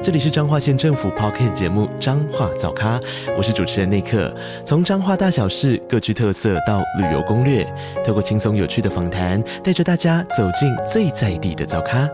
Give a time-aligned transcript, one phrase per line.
[0.00, 3.00] 这里是彰化县政府 Podcast 节目《彰化早咖》，
[3.36, 4.32] 我是主持人内克。
[4.64, 7.64] 从彰化大小事各具特色到旅游攻略，
[8.06, 12.08] 透过轻松有趣的访谈，带着大家走进最在地的早咖。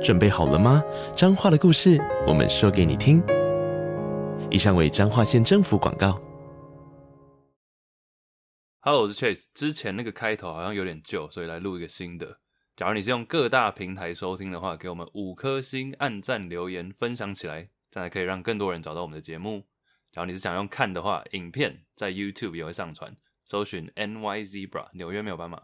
[0.00, 0.80] 准备好了吗？
[1.16, 3.20] 彰化的故事，我们说给你听。
[4.48, 6.16] 以上为彰化县政府广告。
[8.82, 9.46] Hello，我是 Chase。
[9.52, 12.38] 之前那个开头好像有点旧，所以来录一个新的。
[12.78, 19.66] 假如你是用各大平台收听的话，给我们五颗星、按赞、留言、分享起来，这样可以让更多人找到我们的节目。
[20.12, 25.60] 假如你是想用看的话，影片在 YouTube 也会上传，搜寻 NY Zebra 纽约没有斑马。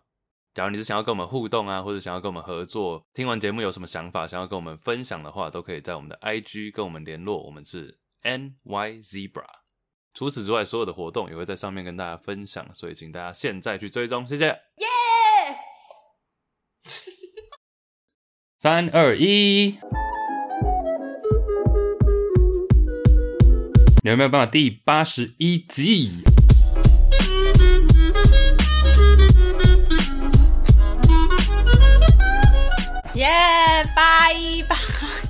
[0.55, 9.45] 假如你是想要跟我们互动啊，或者想要跟我们合作，听完节目有什么想法，想要跟我们分享的话，都可以在我们的 IG 跟我们联络，我们是 NY Zebra。
[10.15, 14.47] 除此之外，所有的活动也会在上面跟大家分享，所以请大家现在去追踪，谢谢。
[14.47, 15.04] 耶！
[18.61, 19.79] 三二一，
[24.03, 24.47] 有没有办法？
[24.47, 26.23] 第八十一集，
[33.15, 33.29] 耶！
[33.97, 34.77] 八一八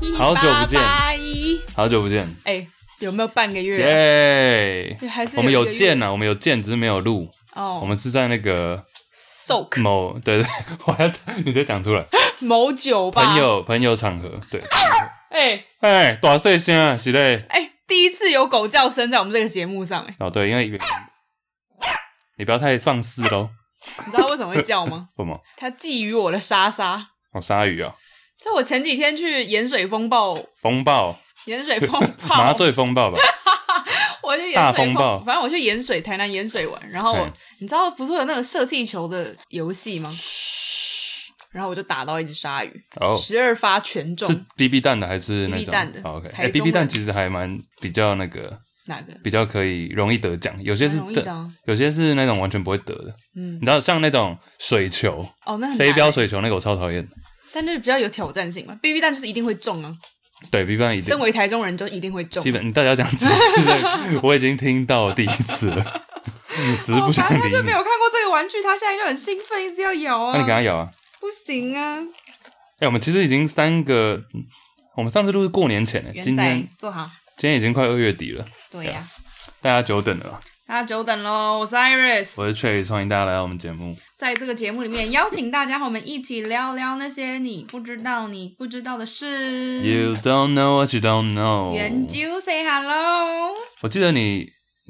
[0.00, 2.26] 一，好久不见，八一，好久不见。
[2.44, 2.68] 哎、欸，
[3.00, 3.78] 有没有半个月？
[3.78, 5.08] 耶、yeah！
[5.08, 7.28] 还是我们有见呐，我们有见，只是没有录。
[7.54, 8.84] 哦、oh，我们是在那个。
[9.46, 10.46] Soak 某对对，
[10.86, 12.04] 我要你直接讲出来。
[12.40, 14.60] 某酒吧朋友朋友场合，对。
[15.30, 17.44] 哎哎、大细声啊，是嘞。
[17.48, 20.14] 哎、欸，第一次有狗叫声在我们这个节目上，哎。
[20.20, 20.70] 哦，对，因为
[22.38, 23.50] 你不要太放肆喽。
[24.06, 25.08] 你知道为什么会叫吗？
[25.16, 25.40] 为什么？
[25.56, 27.08] 它觊觎我的莎莎。
[27.32, 27.92] 哦，鲨鱼啊。
[28.38, 30.36] 在我前几天去盐水风暴。
[30.60, 31.18] 风暴。
[31.46, 32.36] 盐水风暴。
[32.36, 33.18] 麻醉风暴吧。
[34.54, 37.26] 大风暴，反正我去盐水台南盐水玩，然后
[37.60, 40.10] 你知道不是有那个射气球的游戏吗？
[41.52, 49.14] 然后我就打到一只鲨鱼，哦，十二发全中，是 BB 弹的还是那种？BB 弹的、哦、？OK，哎，BB 弹其实还蛮比较那个哪个？
[49.22, 53.14] 比较可以容易得奖，有些是容易的、啊，有些是那种完全不会得的。
[53.36, 57.06] 嗯，你知道像那种水球哦，那飞镖水球那个我超讨厌，
[57.52, 59.94] 但是比较有挑战性嘛，BB 弹就是一定会中啊。
[60.50, 61.08] 对，BB 弹一定。
[61.08, 62.42] 身为台中人，就一定会中。
[62.42, 63.30] 基本你大家讲几次，
[64.22, 66.02] 我已经听到第一次了，
[66.84, 67.42] 只是不想理你。
[67.42, 70.32] 他就没有看过这个玩具，他现在就很兴奋，一直要咬啊。
[70.34, 70.90] 那你给他咬啊？
[71.20, 71.98] 不行啊！
[72.76, 74.22] 哎、欸，我们其实已经三个，
[74.96, 77.08] 我们上次都是过年前了，今天做好，
[77.38, 78.44] 今天已经快二月底了。
[78.70, 79.08] 对呀、啊，
[79.62, 80.40] 大家久等了。
[80.66, 81.58] 大家久等喽！
[81.58, 83.94] 我是 Iris，我是 Trace，欢迎大家来到我们节目。
[84.16, 89.82] 在这个节目里面，邀请大家和我们一起聊聊那些你不知道、你不知道的事。
[89.82, 91.74] You don't know what you don't know。
[91.74, 93.52] 圆啾 say hello。
[93.82, 94.46] 我记得你，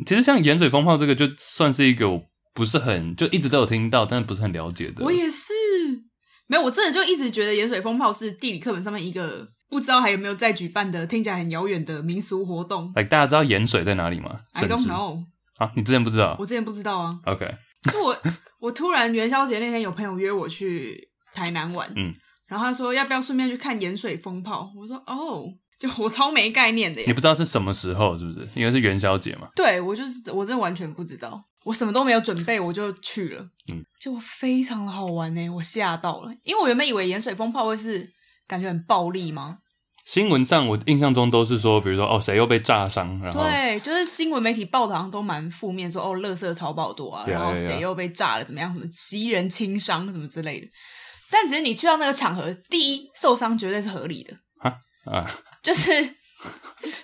[0.07, 2.23] 其实像盐水风炮这个，就算是一个我
[2.55, 5.05] 不是很就一直都有听到，但是不是很了解的。
[5.05, 5.53] 我也是，
[6.47, 12.93] 没有，我真的就一直觉得盐水风炮是地理课本上面一个不知道还有没有在举办的，听起来很遥远的民俗活动。
[12.95, 15.25] Like, 大家知道盐水在哪里吗？I don't know。
[15.59, 16.37] 啊，你之前不知道？
[16.39, 17.19] 我之前不知道啊。
[17.27, 17.49] OK，
[17.93, 18.17] 就我
[18.61, 22.13] 我突然元宵节那天有朋友约我去台南玩，嗯，
[22.47, 24.73] 然后他说要不要顺便去看盐水风炮？
[24.77, 25.45] 我说哦，
[25.79, 27.07] 就我超没概念的耶。
[27.07, 28.49] 你不知道是什么时候是不是？
[28.55, 29.49] 因为是元宵节嘛。
[29.55, 38.09] 对，我就是我真的完全不知道，我什么都没有准备我就去了，嗯，结果非常的好玩呢，我吓到了，因为我原本以为盐水风炮会是
[38.47, 39.59] 感觉很暴力吗？
[40.05, 50.67] 新闻上我印象中都是说，比如说哦，谁又被炸伤，然后对，就是新闻媒体报道好像都蛮负面，说哦，垃圾超爆多啊，然后谁又被炸了，怎么样，什么袭人轻伤什么之类的。
[51.31, 54.77] 但其实你去到那个场合，第一受伤绝对是合理的啊
[55.11, 55.27] 啊，
[55.63, 55.91] 就是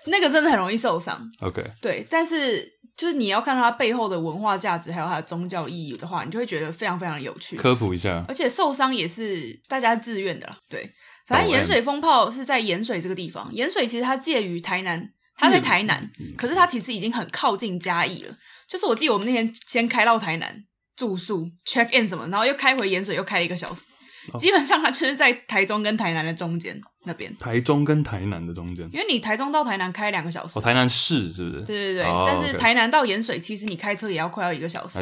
[0.05, 1.27] 那个真的很容易受伤。
[1.41, 7.57] OK，对，但是就是你要看到它背后的文化价值，还有它的宗教意义的话，你就会觉得非常非常有趣。
[7.57, 10.89] 科普一下，而且受伤也是大家自愿的啦，对。
[11.31, 18.35] 反正盐水风炮是在盐水这个地方，盐水其实它介于台南，它在台南，嗯，可是它其实已经很靠近嘉义了。
[18.69, 20.65] 就是我记得我们那天先开到台南
[20.97, 23.93] 住宿 check in 什么，然后又开回盐水，又开了一个小时，
[24.33, 27.35] 哦，基本上它就是在台中跟台南的中间那边。
[27.37, 31.65] 台中跟台南的中间，因为你台中到台南开两个小时，哦，台南市是不是？
[31.65, 34.99] 对对对，哦，但是台南到盐水，其实你开车也要快要一个小时。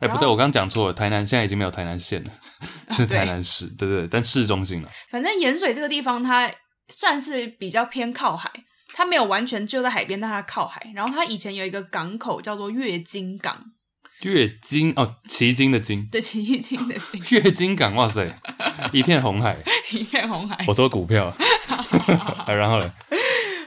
[0.00, 0.92] 哎、欸，不对，我刚刚讲错了。
[0.92, 2.30] 台南现在已经没有台南县了，
[2.96, 4.88] 是台南市，啊、对，对对，但市中心了。
[5.10, 6.50] 反正盐水这个地方，它
[6.88, 8.50] 算是比较偏靠海，
[8.94, 10.90] 它没有完全就在海边，但它靠海。
[10.94, 13.62] 然后它以前有一个港口叫做月津港，
[14.22, 17.22] 月津哦，奇津的津，对，奇津的津。
[17.28, 18.26] 月津港，哇塞，
[18.92, 19.54] 一片红海，
[19.92, 20.64] 一片红海。
[20.66, 21.30] 我说股票，
[22.48, 22.90] 然后呢？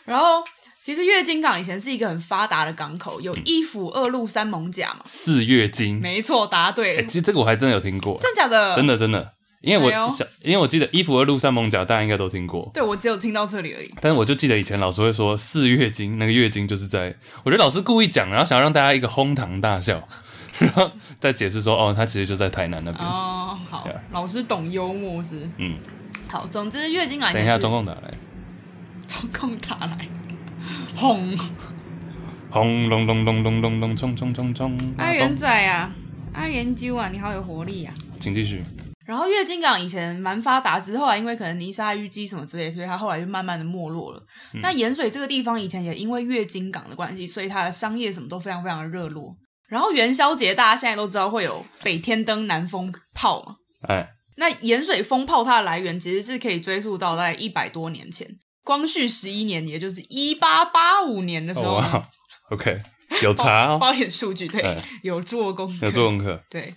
[0.06, 0.44] 然后
[0.83, 5.00] 其实月津港以前是一个很发达的港口，有一府二路三艋甲嘛。
[5.06, 7.01] 四月津，没错，答对了。
[7.01, 8.75] 欸，其实这个我还真的有听过，真假的？
[8.75, 9.31] 真的真的。
[9.62, 12.69] 因为我小，哎，因为我记得一府二路三艋甲，大家应该都听过。
[12.74, 13.89] 对，我只有听到这里而已。
[14.01, 17.15] 但是我就记得以前老师会说四月津，那个月津就是在，
[17.45, 20.06] 我觉得老师故意讲，然后想要让大家一个哄堂大笑，
[20.59, 23.06] 然后再解释说，哦，他其实就在台南那边。
[23.07, 25.47] 哦，好.老师懂幽默是？
[25.56, 25.77] 嗯，
[26.27, 27.31] 好，总之月津来。
[27.31, 28.13] 等一下，中共打来。
[29.07, 30.09] 中共打来，
[30.95, 31.36] 轰
[32.50, 34.77] 轰隆隆隆隆隆隆，冲冲冲冲！
[34.98, 35.92] 阿元仔啊，
[36.33, 37.94] 阿元啾啊，你好有活力啊！
[38.19, 38.63] 请继续。
[39.06, 44.24] 然后月津港以前蛮发达，之后来因为可能泥沙淤积什么之类，所以它后来就慢慢的没落了。
[44.54, 49.36] 嗯、那盐水这个地方以前也因为月津港的关系，所以它的商业什么都非常非常的热络。
[49.68, 53.56] 然后元宵节大家现在都知道会有北天灯、南风炮嘛？
[53.89, 54.07] 哎，
[54.38, 58.25] 那盐水风炮它的来源其实是可以追溯到在一百多年前，
[58.63, 61.75] 光绪十一年，也就是一八八五年的时候。
[61.75, 62.04] Oh.
[62.50, 62.81] OK，
[63.21, 66.74] 有查哦， 包点数据，对，哎、有做功课，有做功课，对。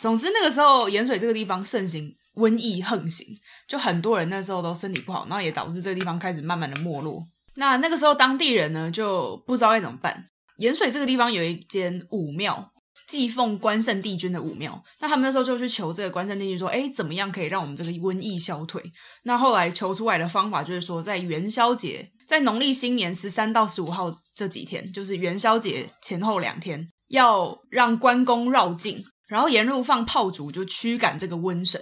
[0.00, 3.26] 总之那个时候盐水这个地方盛行瘟疫横行，
[3.66, 7.22] 就很多人那时候都身体不好，然后也导致这个地方开始慢慢的没落。
[7.54, 10.24] 那那个时候当地人呢就不知道该怎么办。
[10.58, 12.70] 盐水这个地方有一间武庙，
[13.08, 14.80] 祭奉关圣帝君的武庙。
[15.00, 18.80] 那他们那时候就去求这个关圣帝君说：“哎，怎么样可以让我们这个瘟疫消退？”
[19.24, 29.02] 那后来求出来的方法就是说，在元宵节，在农历新年十三到十五号这几天，就是元宵节前后两天，要让关公绕境。
[29.26, 31.78] 然后沿路放炮竹，就驱赶这个瘟神。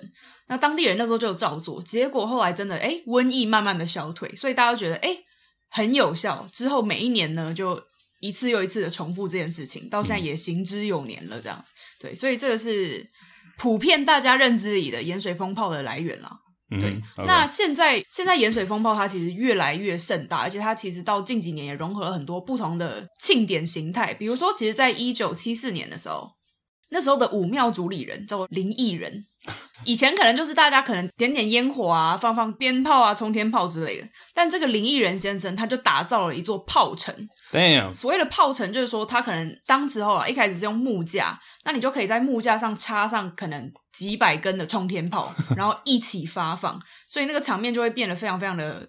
[0.49, 5.17] 那当地人那时候就照做，结果后来真的，诶瘟疫慢慢的消退，所以大家都觉得，诶
[5.69, 6.49] 很有效。
[6.53, 7.81] 之后每一年呢，就
[8.27, 11.73] 一次又一次的重复这件事情，到现在也行之有年了，这样子。
[12.01, 13.09] 对，所以这个是
[13.59, 16.31] 普遍大家认知里的盐水风炮的来源啦。
[16.81, 26.35] 对，嗯那现在现在盐水风炮它其实越来越盛大，而且它其实到近几年也融合了很多不同的庆典形态，比如说，其实在一九七四年的时候。
[26.89, 29.25] 那时候的武庙主理人叫做林义人，
[29.85, 34.09] 以前可能就是大家可能点点烟火啊，放放鞭炮啊，冲天炮之类的。
[34.35, 37.15] 但这个林义人先生他就打造了一座炮城。
[37.53, 37.93] Damn.
[37.93, 48.89] 所谓的炮城就是说，他可能当时候啊，一开始是用木架，那你就可以在木架上插上可能几百根的冲天炮， 然后一起发放，所以那个场面就会变得非常非常的。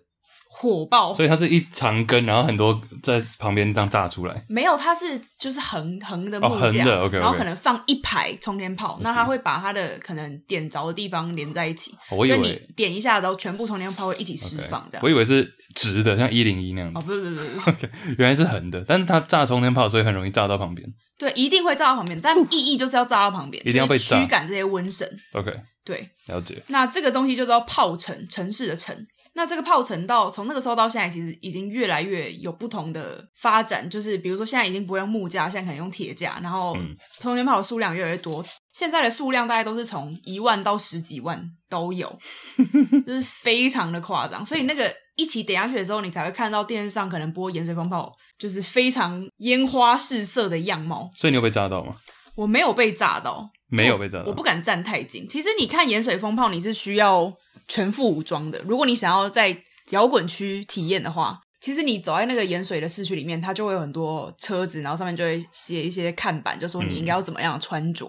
[0.59, 4.43] 火爆，所以它是一长根，然后很多在旁边这样炸出来。
[4.49, 7.19] 没有，它是就是横横的木架，哦 okay, okay.
[7.19, 11.91] 然后可能放一排冲天炮，那它会把它的可能点着的地方连在一起。
[12.09, 15.03] 哦、我以为你点一下，然后全部冲天炮会一起释放这样。
[15.03, 15.05] Okay.
[15.05, 16.99] 我以为是直的，像一零一那样子。
[16.99, 17.87] 哦，不不不是不.
[18.17, 20.87] 原来是横的，但是它炸冲天炮，所以很容易炸到旁边。
[21.19, 25.07] 对，一定会炸到旁边，但意义就是要炸到旁边，一定要被驱赶这些瘟神。
[25.33, 25.51] OK，
[25.83, 26.63] 对，了解。
[26.67, 28.95] 那这个东西就叫炮城，城市的城。
[29.37, 33.87] 那这个炮城到从那个时候到现在，其实已经越来越有不同的发展。
[33.87, 36.75] 就是比如说，现在已经不用木架，现在可能用铁架，然后
[37.21, 38.43] 通天炮的数量越来越多。
[38.73, 41.39] 现在的数量大概都是从一万到十几万
[41.69, 42.17] 都有，
[43.05, 44.43] 就是非常的夸张。
[44.43, 51.11] 所以那个一起点下去的时候，你才会看到电视上可能播盐水风炮，就是非常烟花四射的样貌。
[51.13, 51.95] 所以你有被炸到吗？
[52.35, 55.27] 我没有被炸到，没有被炸到，我，我不敢站太近。
[55.27, 57.31] 其实你看盐水风炮，你是需要。
[57.67, 59.55] 全副武装的，如果你想要在
[59.89, 68.07] 摇滚区体验的话，其实你走在那个盐水的市区里面，它就会有很多车子，然后上面就会写一些看板，就说你应该要怎么样穿着。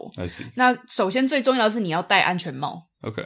[0.55, 2.89] 那首先最重要的是你要戴安全帽。
[3.03, 3.23] OK。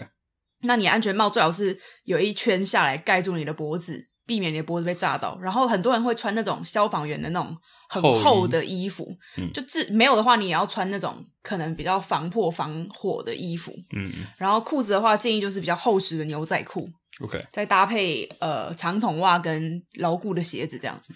[0.64, 5.36] 那你安全帽最好是有一圈下来盖住你的脖子，避免你的脖子被炸到。
[5.40, 7.56] 然后很多人会穿那种消防员的那种
[8.00, 9.04] 很厚的衣服，
[9.36, 13.70] 衣嗯、就自没有的话，你也要穿那种可能比较防破防火的衣服。
[13.94, 16.88] 嗯，然后裤子的话，建议就是比较厚实的牛仔裤。
[17.20, 21.12] OK，再搭配呃长筒袜跟牢固的鞋子，这样子。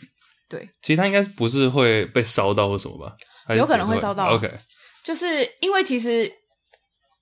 [0.49, 3.16] 对，其实它应该不是会被烧到或什么吧？
[3.54, 4.35] 有可能会烧到。
[4.35, 4.52] OK，
[5.02, 5.26] 就是
[5.61, 6.30] 因为其实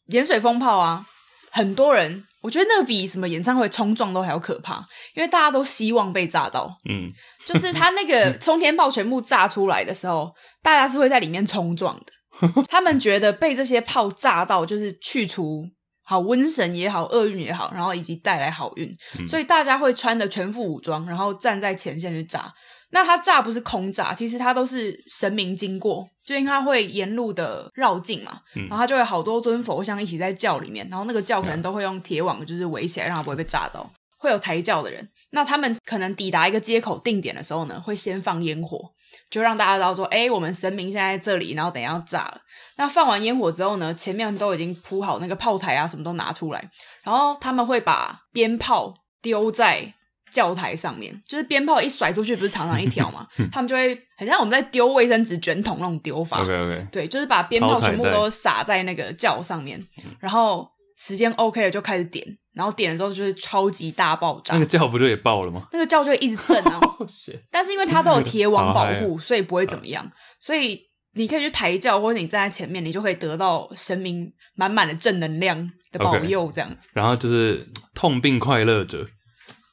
[0.07, 1.07] 盐水风炮啊，
[1.53, 2.25] 很多人。
[2.45, 4.85] 我觉得那个比什么演唱会冲撞都还要可怕，
[5.15, 6.71] 因为大家都希望被炸到。
[6.87, 7.11] 嗯，
[7.47, 10.31] 就是他那个 冲天炮全部炸出来的时候，
[10.63, 12.63] 大家是会在里面冲撞的。
[12.69, 15.65] 他们觉得被这些炮炸到，就是去除
[16.03, 22.53] 好瘟神也好，厄运也好，然后以及带来好运，嗯，所以大家会穿的全副武装，然后站在前线去炸。
[22.91, 33.91] 那它炸不是空炸，其实它都是神明经过，就因为它会沿路的绕境嘛，嗯、然后它就会好多尊佛像一起在轿里面，然后那个轿可能都会用铁网就是围起来，让他不会被炸到。
[34.17, 38.81] 会有抬轿的人，那他们可能抵达一个街口定点的时候呢，会先放烟火，
[39.29, 42.41] 就让大家知道说，哎，我们神明现在在这里，然后等一下要炸了。
[42.77, 46.71] 那放完烟火之后呢，前面都已经铺好那个炮台啊，什么都拿出来，
[47.03, 49.93] 然后他们会把鞭炮丢在
[50.35, 56.43] 轿台上面，就是鞭炮一甩出去，不是长长一条嘛， 他们就会很像我们在丢卫生纸卷筒那种丢法。
[56.43, 59.83] OK OK，对，就是把鞭炮全部都撒在那个轿上面，
[60.19, 62.27] 然后时间 OK 了就开始点。
[62.55, 65.67] 然后点了之后就是超级大爆炸，那个轿不就也爆了吗？
[65.73, 66.79] 那个轿就会一直震啊！
[67.01, 67.11] Oh.
[67.51, 70.09] 但是因为它都有铁网保护， 所以不会怎么样。
[70.39, 70.81] 所以
[71.15, 76.89] 你可以去抬轿，或者你站在前面，你就可以得到神明满满的正能量的保佑，这样子。
[76.89, 76.93] Okay.
[76.93, 79.09] 然后就是痛并快乐着，就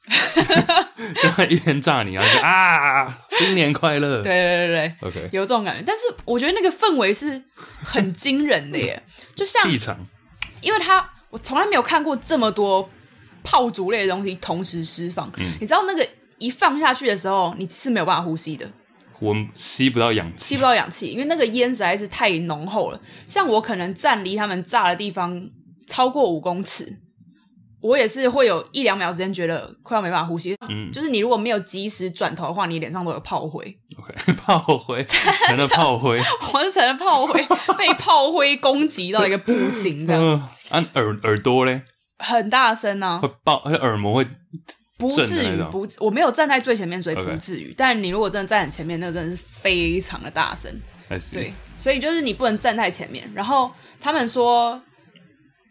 [1.36, 4.20] 他一边炸你，然后就啊，新年快乐！
[4.24, 5.84] 对对对对，OK，有这种感觉。
[5.86, 7.42] 但是我觉得那个氛围是
[7.82, 9.02] 很惊人的耶，
[9.34, 9.98] 就像气场，
[10.60, 11.08] 因为他。
[11.32, 12.86] 我从来没有看过这么多
[13.42, 15.32] 炮竹类的东西同时释放。
[15.38, 16.06] 嗯，你知道那个
[16.36, 18.70] 一放下去的时候，你是没有办法呼吸的，
[19.18, 23.00] 我吸不到氧气，吸不到氧气，因为那个烟实在是太浓厚了。
[23.26, 25.48] 像我可能站离他们炸的地方
[25.86, 26.98] 超过五公尺，
[27.82, 30.56] 我也是会有一两秒时间觉得快要没办法呼吸。
[30.68, 33.62] 嗯，就是你如果没有及时转头的话，你脸上都有炮灰。
[33.98, 36.18] OK， 炮灰成了炮灰，
[36.54, 37.44] 我是成了炮灰，
[37.76, 40.42] 被炮灰攻击到一个不行这样子。
[40.70, 41.82] 按、啊、耳耳朵嘞，
[42.18, 44.26] 很大声呢、啊，会爆，耳膜会
[44.96, 47.74] 不至于不，我没有站在最前面，所以不至于。
[47.76, 50.72] 但你如果真的站在前面，那个真的是非常的大声。
[51.08, 53.28] 对，所以就是你不能站在前面。
[53.34, 53.70] 然后
[54.00, 54.80] 他们说，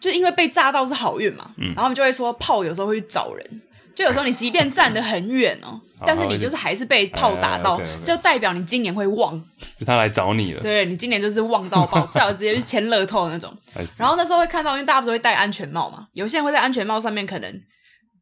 [0.02, 3.62] 就因为被炸到是好运嘛，嗯、然后他们就会说炮有时候会去找人。
[3.94, 9.40] 就有时候你即便站得很远哦， 但是你就是还是被炮打到，就代表你今年会旺，
[9.78, 10.62] 就他来找你了。
[10.62, 13.54] 对，你今年就是旺到爆， 最好直接去签乐透的那种。
[14.00, 17.62] 然后那时候会看到，因为大家不是会戴安全帽嘛，有些人会在安全帽上面可能。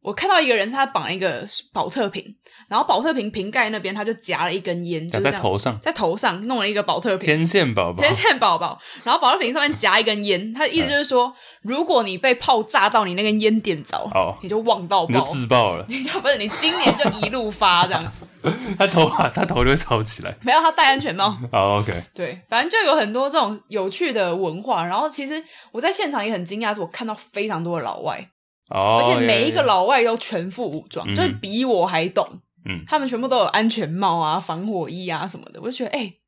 [0.02, 2.24] 我看到一个人，是他绑了一个保特瓶，
[2.70, 18.26] 然后保特瓶瓶盖那边他就夹了一根烟，就在头上，在头上弄了一个保特瓶，天线宝宝，天线宝宝，然后保特瓶上面夹一根烟，他的意思就是说，如果你被炮炸到，你那根烟点着，哦，你就旺到爆，你就自爆了，你就不是你今年就一路发这样子，
[18.80, 28.30] 他头啊，他头就会烧起来，没有，他戴安全帽，好，OK， 对，反正就有很多这种有趣的文化，然后其实我在现场也很惊讶，是我看到非常多的老外。
[28.70, 32.28] 哦，而且每一个老外都全副武装，就是比我还懂。
[32.66, 35.60] 嗯，他们全部都有安全帽啊、防火衣啊什么的。
[35.62, 36.20] 我就觉得，哎、欸，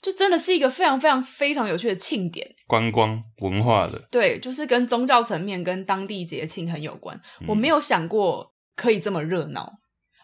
[0.00, 4.02] 就真的是一个非常非常非常有趣的庆典，观光文化的。
[4.10, 7.20] 对，就是跟宗教层面、跟当地节庆很有关。
[7.40, 9.72] 嗯、我没有想过可以这么热闹，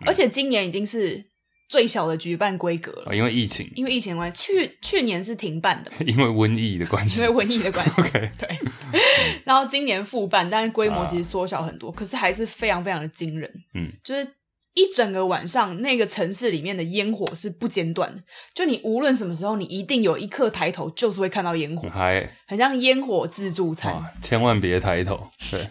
[0.00, 1.28] 嗯、而且今年已经是。
[1.68, 8.58] 最小的举办规格了，哦，因为疫情，因为疫情关系，去去年是停办的， 因为瘟疫的关系，因为瘟疫的关系， OK，对。
[9.44, 13.50] 然后今年复办，但是规模其实缩小很多，啊、可是还是非常非常的惊人。
[13.74, 14.26] 嗯，就是
[14.74, 18.22] 一整个晚上，那个城市里面的烟火是不间断的，
[18.54, 25.66] 就你无论什么时候，你一定有一刻抬头，就是会看到烟火，还很像烟火自助餐，千万别抬头，对，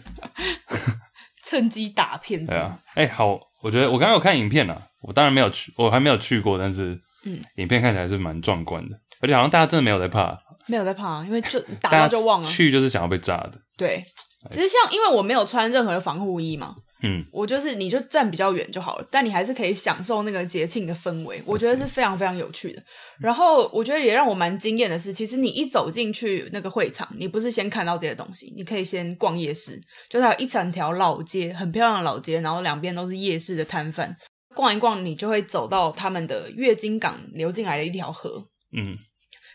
[1.48, 2.44] 趁机打骗。
[2.44, 4.82] 对啊，哎、欸，好，我觉得我刚刚有看影片了。
[5.00, 10.36] 我当然没有去，我还没有去过，但是，嗯，影片看起来是蛮壮观的，嗯、而且好像大家真的没有在怕，
[10.66, 14.04] 没有在怕，因为就打到就忘了，去就是想要被炸的，对，
[14.50, 22.82] 只是像因为我没有穿任何的防护衣嘛，嗯，我就是你就站比较远就好了，但你还是可以享受那个节庆的氛围，我觉得是非常非常有趣的。
[23.20, 34.16] 然后我觉得也让我蛮惊艳的是，其实你一走进去那个会场，你不是先看到这些东西，你可以先逛夜市，就它有一整条老街，很漂亮的老街，然后两边都是夜市的摊贩。
[34.56, 38.44] 逛一逛，你就会走到他们的月经港流进来的一条河。
[38.76, 38.96] 嗯，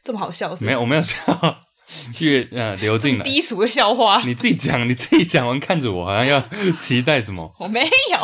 [0.02, 0.64] 这么好笑是？
[0.64, 1.18] 没有，我没有笑。
[2.20, 4.22] 月呃流进来，低俗的笑话。
[4.26, 6.42] 你自己讲，你自己讲完看着我，好像要
[6.80, 7.52] 期待什么？
[7.60, 8.18] 我没有。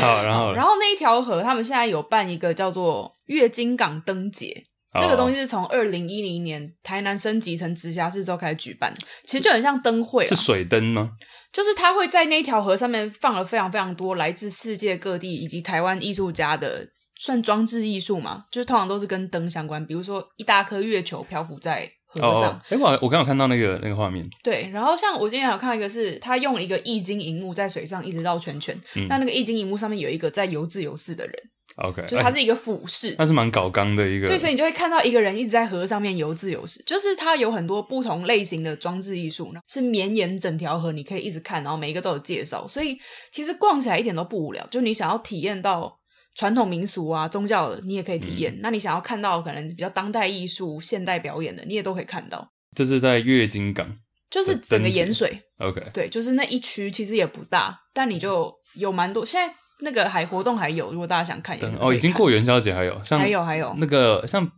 [0.00, 4.64] 好，然后然后那一条河，他们现在有办一个叫做月经港灯节。
[5.00, 10.26] 这个东西是从二零一零年台南升级成直辖市之后开始举办的，其实就很像灯会。
[10.26, 11.12] 是水灯吗？
[11.52, 16.84] 就是它会在那条河上面放了非常非常多来自世界各地以及台湾艺术家的
[17.20, 22.60] 算装置艺术嘛，就是通常都是跟灯相关，比如说一大颗月球漂浮在河上。
[22.68, 24.28] 哎、我我刚好看到那个那个画面。
[24.42, 31.34] 对，然后像我今天有看到一个是，他用一个易经荧幕在水上一直绕圈圈，嗯、那那个易经荧幕上面有一个在游自由式的人。
[31.76, 34.26] OK，就是它是一个俯视，那是蛮搞刚的一个。
[34.26, 42.98] 对，所以你就会看到一个人一直在河上面游自由式，就是它有很多不同类型的装置艺术呢，是绵延整条河，你可以一直看，然后每一个都有介绍，所以
[43.32, 44.66] 其实逛起来一点都不无聊。
[44.66, 45.96] 就你想要体验到
[46.40, 52.50] 传统民俗啊、宗教的，你也可以体验；嗯、那你想要看到可能比较当代艺术、现代表演的，你也都可以看到。
[52.74, 53.98] 这是在月经港，
[54.30, 55.38] 就是整个盐水。
[55.58, 59.54] OK，对，就是那一区其实也不大，但你就有蛮多现在。
[59.82, 64.50] 那个还活动还有，如果大家想看，也哦，已经过元宵节还有，像还有还有那个像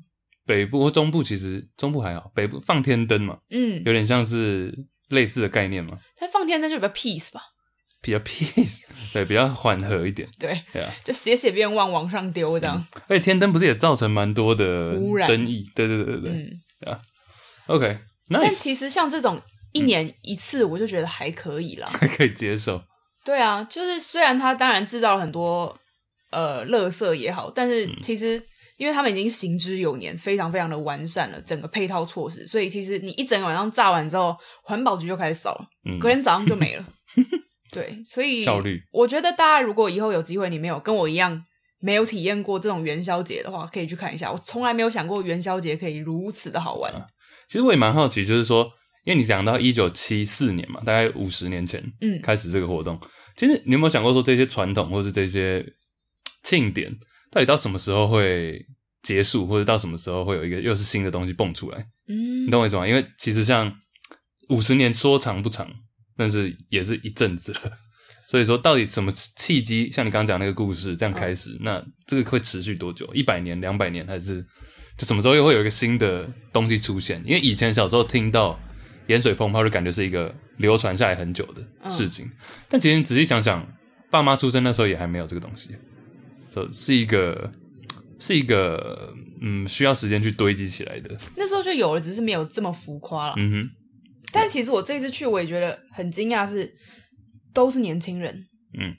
[0.44, 4.72] 北部或中部，其实中部还好，北部放天灯嘛，嗯，有点像是
[5.10, 5.98] 类似的概念嘛。
[6.16, 7.40] 它放天灯就比较 peace 吧，
[8.02, 8.80] 比较 peace，
[9.12, 12.76] 对，比较缓和一点，对，对啊，就写写愿望往上丢这样。
[12.76, 14.94] 嗯、而且天灯不是也造成蛮多的
[15.26, 15.64] 争议？
[15.74, 17.00] 对对对对对，嗯，对啊
[17.68, 19.40] ，OK，那、但其实像这种
[19.72, 22.82] 一年一次，我就觉得还可以啦，还 可以接受。
[23.24, 25.78] 对啊，就是虽然它当然制造了很多
[26.32, 28.42] 呃垃圾也好，但是其实
[28.78, 36.84] 因为他们已经行之有年，非常非常的完善了整个配套措施，所以其实你一整个晚上炸完之后，环保局就开始扫了，嗯、隔天早上就没了。
[37.72, 41.42] 对，所以效率，我觉得大家如果以后有机会，你没有跟我一样
[41.80, 44.30] 没有体验过这种元宵节的话，可以去看一下。
[44.30, 46.92] 我从来没有想过元宵节可以如此的好玩。
[46.92, 47.04] 啊、
[47.48, 48.70] 其实我也蛮好奇，就是说。
[49.04, 52.94] 因为你讲到一九七四年嘛，大概五十年前，嗯，开始这个活动。
[53.02, 55.60] 嗯、其实你有没有想过说，这些传统或是这些
[56.44, 56.88] 庆典，
[57.32, 58.64] 到底到什么时候会
[59.02, 61.84] 结束，或者到什么时候会有一个又是新的东西蹦出来？
[62.06, 62.86] 嗯，你懂我意思吗？
[62.86, 63.76] 因为其实像
[64.50, 65.68] 五十年说长不长，
[66.16, 67.60] 但是也是一阵子了。
[68.26, 69.90] 所以说，到底什么契机？
[69.90, 73.08] 像你刚刚讲那个故事这样开始，哦、那这个会持续多久？
[73.12, 74.44] 一百年、两百年，还是
[74.96, 77.22] 就什么时候又会有一个新的东西出现？
[77.26, 78.58] 因为以前小时候听到。
[79.08, 82.30] 盐水风炮就感觉是一个流传下来很久的事情，嗯、
[82.68, 83.66] 但其实你仔细想想，
[84.12, 85.70] 爸妈出生那时候也还没有这个东西，
[86.48, 87.50] 所以是一个
[88.20, 91.18] 是一个嗯需要时间去堆积起来的。
[91.36, 93.34] 那时候就有了，只是没有这么浮夸了。
[93.36, 93.70] 嗯哼。
[94.32, 96.72] 但其实我这次去，我也觉得很惊讶，是
[97.52, 98.34] 都是年轻人。
[98.78, 98.94] 嗯。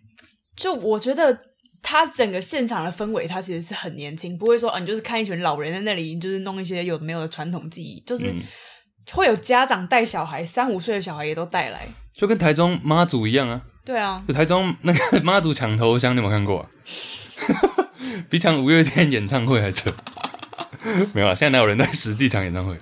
[0.56, 1.38] 就我觉得
[1.82, 8.32] 他整个现场的氛围，他其实是很年轻，不会说啊，你就是看一群老人在那里，就是弄一些有的没有的传统技艺，就是。
[8.32, 8.42] 嗯
[9.12, 11.86] 会有家长带小孩，三五岁的小孩也都带来，
[12.16, 13.62] 就跟台中妈祖一样啊。
[13.84, 16.70] 对啊，就台中那个 妈祖抢头香，你有没有看过啊？
[18.32, 19.94] 比抢五月天演唱会还扯。
[21.14, 22.78] 没有啊，现在哪有人在实际抢演唱会？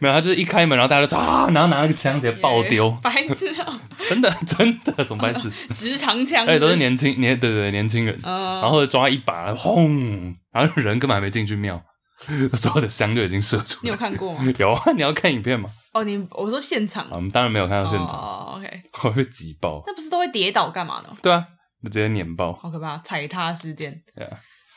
[0.00, 3.80] 没有，他就是一开门，然后大家就啊，然后拿那个枪直接爆丢，白痴 啊！
[4.08, 5.50] 真的真的什么白痴？
[5.72, 11.80] 直长枪，而且都是年轻年，对对对，年轻人，嗯、然后抓一把，轰，然后人根本还没进去庙。
[12.52, 13.80] 所有的香就已经射出来。
[13.84, 14.44] 你有看过吗？
[14.58, 15.70] 有啊，你要看影片吗？
[15.94, 18.08] 哦，你我说现场，我们当然没有看到现场。
[18.08, 19.82] 哦，OK，会被挤爆。
[19.86, 21.08] 那不是都会跌倒干嘛的？
[21.22, 21.42] 对啊，
[21.82, 24.02] 就直接碾爆，好可怕，踩踏事件。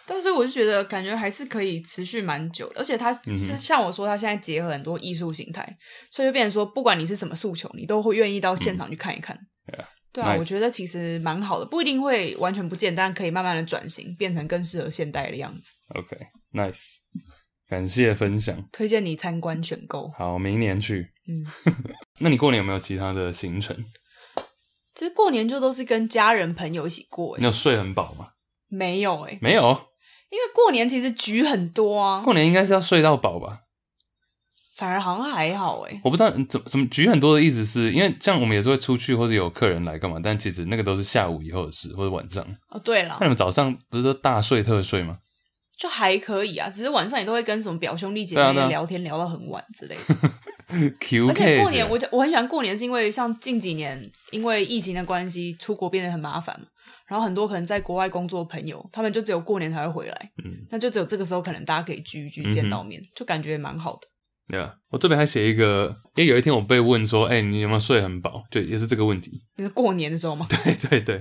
[0.06, 5.78] 但是我就觉得感觉还是可以持续蛮久的，而且他、嗯、像我说，他现在结合很多艺术形态，
[6.12, 9.38] 所以就变成说，不管你是什么诉求，你都会愿意到现场去看一看。
[9.66, 15.72] 对啊，对啊，我觉得其实蛮好的，不一定会完全不见，但可以慢慢的转型，变成更适合现代的样子。
[15.96, 16.98] OK，Nice。
[17.70, 20.12] 感谢分享，推荐你参观选购。
[20.18, 21.08] 好，明年去。
[21.28, 21.74] 嗯，
[22.20, 23.76] 那你过年有没有其他的行程？
[24.94, 27.36] 其实过年就都是跟家人朋友一起过。
[27.40, 28.28] 你有睡很饱吗？
[28.68, 29.80] 没有诶，没有，
[30.34, 32.22] 因为过年其实局很多啊。
[32.22, 33.60] 过年应该是要睡到饱吧？
[34.76, 36.02] 反而好像还好诶。
[36.04, 42.44] 我不知道怎么怎么局很多的意思是，因为像我们也是会出去或者有客人来干嘛，但其实那个都是下午以后的事或者晚上。
[42.70, 45.20] 哦，对了，那你们早上不是都大睡特睡吗？
[45.78, 50.32] 就还可以啊，只是晚上也都会跟什么表兄弟姐妹聊天，聊到很晚之类的。
[51.30, 56.66] 而且过年，我我很喜欢过年，是因为像近几年因为疫情的关系，出国变得很麻烦嘛。
[57.14, 60.32] 然后很多可能在国外工作的朋友，他们就只有过年才会回来。
[60.44, 64.00] 嗯，那就只有这个时候，可能大家可以聚一聚，见到面，就感觉蛮好的。
[64.48, 69.30] 对啊，我这边还写一个，因为有一天我被问说：“哎，你有没有睡很饱？”就，也是这个问题。
[69.58, 70.48] 你是过年的时候吗？
[70.50, 71.16] 对对对。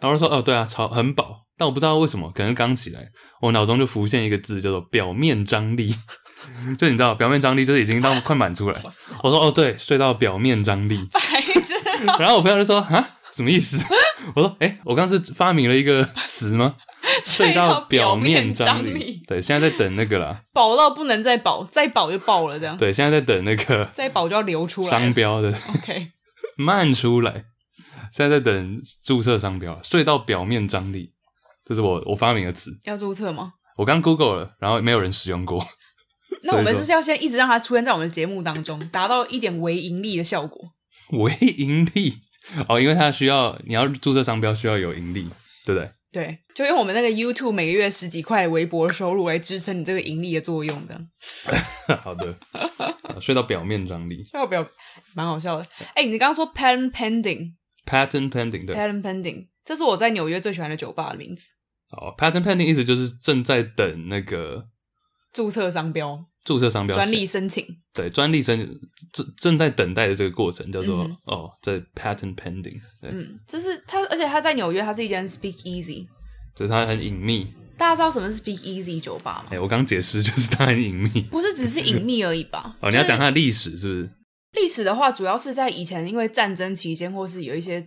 [0.00, 3.06] 然后我说：“哦，对啊，超很饱。”但我不知道为什么，可能刚起来，
[3.42, 5.94] 我脑中就浮现一个字，叫做“表面张力”。
[6.78, 8.80] 就你知道，表面张力就是已经到快满出来。
[9.22, 11.06] 我说：“哦，对，睡到表面张力。”
[12.18, 13.76] 然后我朋友就说：“啊，什么意思？”
[14.34, 16.76] 我说：“哎，我刚是发明了一个 词吗？
[17.22, 19.22] 睡到表面张力。
[19.26, 20.42] 对，现在在等那个啦。
[20.52, 22.76] 饱到不能再饱，再饱就爆了这样。
[22.76, 25.48] 对，现在在等那个再饱就要流出来商标的。
[25.76, 26.10] OK，
[26.58, 27.44] 慢出来。
[28.12, 31.12] 现在在等注册商标，睡到表面张力。
[31.64, 33.52] 这是我我发明的词，要注册吗？
[33.76, 35.64] 我刚 Google 了，然后没有人使用过。
[36.42, 40.72] 那我们是不是要先一直让它出现在我们的节目当中，达到一点微盈利的效果？
[41.10, 42.14] 微盈利
[42.68, 45.28] 哦，因为它需要你要注册商标，需要有盈利，
[45.64, 45.90] 对不对？
[46.12, 51.08] 对，就用我们那个 YouTube 每个月十几块微薄的收入来支撑你这个盈利的作用，这样。
[52.00, 52.34] 好的，
[53.20, 54.66] 睡到表面张力，睡到表？
[55.14, 55.66] 蛮好笑的。
[55.94, 61.48] 哎、欸，你刚刚说 patent pending，patent pending，对，patent pending，这是我在纽约最喜欢的酒吧的名字。
[61.90, 64.68] 哦，patent pending 意思就是正在等那个
[65.32, 67.66] 注册商标、注册商标、专利申请。
[67.92, 68.58] 对，专利申
[69.12, 72.80] 正正在等待的这个过程叫做、嗯、哦，在 patent pending。
[73.02, 76.06] 嗯，这是它，而且它在纽约，它是一间 Speak Easy，
[76.54, 77.52] 就是它很隐秘。
[77.76, 79.48] 大家知道什么是 Speak Easy 酒吧吗？
[79.50, 82.76] 哎、欸，我刚解释就是它很隐秘，不是只是隐秘而已吧？
[82.80, 84.10] 哦，你要讲它的历史是不是？
[84.52, 87.86] 历史的话，主要是在以前因为战争期间，或是有一些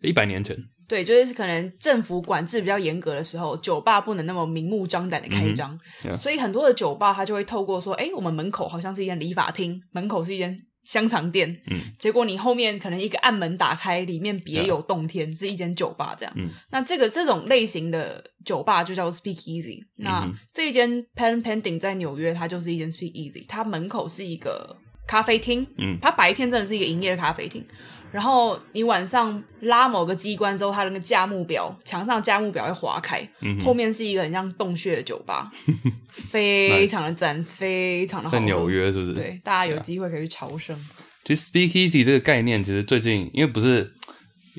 [0.00, 0.56] 一百年前，
[0.88, 6.16] 对，就是可能政府管制比较严格的时候，酒吧不能那么明目张胆的开张，嗯 yeah.
[6.16, 10.64] 所以很多的酒吧它就会透过说，哎，我们门口好像是一间理发厅，门口是一间。
[10.84, 16.32] 香肠店，嗯，结果你后面可能一个暗门打开，里面别有洞天，是一间酒吧这样。
[16.34, 19.80] 嗯，那这个这种类型的酒吧就叫做 Speak Easy。
[19.96, 24.74] 那这一间 Pen Pending 在纽约，它就是一间 Speak Easy，它门口是一个
[25.06, 27.62] 咖啡厅，嗯，它白天真的是一个营业的咖啡厅。
[28.10, 35.50] 然后你晚上拉某个机关之后，它的那个价目表墙上价目表会划开，嗯，后面是一个很像洞穴的酒吧，
[36.10, 38.36] 非常的赞，非常的好。
[38.36, 39.12] 在纽约是不是？
[39.12, 40.76] 对，大家有机会可以去朝圣。
[41.24, 43.92] 其实 Speakeasy 这个概念，其实最近因为不是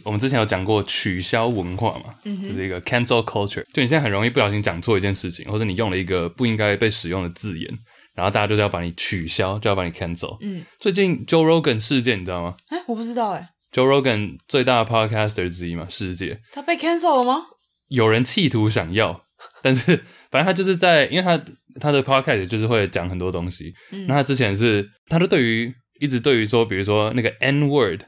[0.03, 7.79] 我们之前有讲过取消文化嘛，嗯，就是一个 cancel culture，就你现在很容易不小心讲错一件事情，或者你用了一个不应该被使用的字眼。
[8.19, 10.37] 然后大家就是要把你取消，就要把你 cancel。
[10.41, 12.57] 嗯，最近 Joe Rogan 事件你知道吗？
[12.67, 13.49] 哎，我不知道哎。
[13.71, 16.37] Joe Rogan 最大的 podcaster 之一嘛，世界。
[16.51, 17.43] 他被 cancel 了吗？
[17.87, 19.23] 有人企图想要，
[19.63, 19.95] 但是
[20.29, 21.41] 反正他就是在，因为他
[21.79, 23.73] 他的 podcast 就是会讲很多东西。
[23.91, 28.01] 嗯，那他之前是，他就对于一直对于说，比如说那个 N word，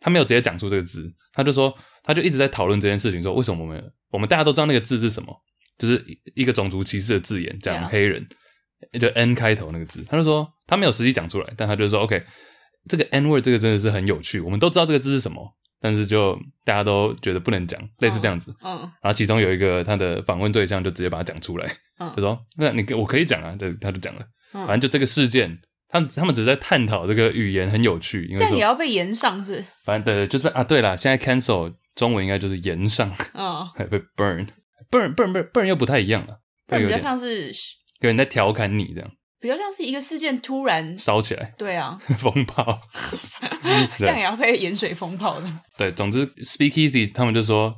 [0.00, 5.36] 他没有直接讲出这个字，他就说，他就一直在讨论这件事情，说为什么我们我们大家都知道那个字是什么，
[5.76, 6.02] 就是
[6.34, 8.26] 一个种族歧视的字眼，讲黑人。
[8.98, 12.22] 就 N 开头那个字，他就说他没有实际讲出来，但他就说 OK，
[12.88, 18.54] 这个 N word 这个真的是很有趣，我们都知道这个字是什么，但是就大家都觉得不能讲，类似这样子。
[18.64, 29.64] 嗯，然后其中有一个他的访问对象就直接把它讲出来，嗯，就说那你我可以讲啊，对，他就讲了，反正就这个事件，他们他们只是在探讨这个语言很有趣，因为这样也要被延上是？
[29.84, 36.38] 反正对对，就是啊，对了，现在 cancel 中文应该就是延上，嗯，还 被 burn，burn burn burn burn 又不太一样了
[36.68, 37.52] ，burn，比较像是。
[38.00, 41.54] 有人在调侃你，这样比较像是一个事件突然烧起来。
[41.56, 42.80] 对啊， 风暴，
[43.96, 45.46] 这样也要被盐水风暴的。
[45.76, 47.72] 对，总之，Speakeasy 他们就说，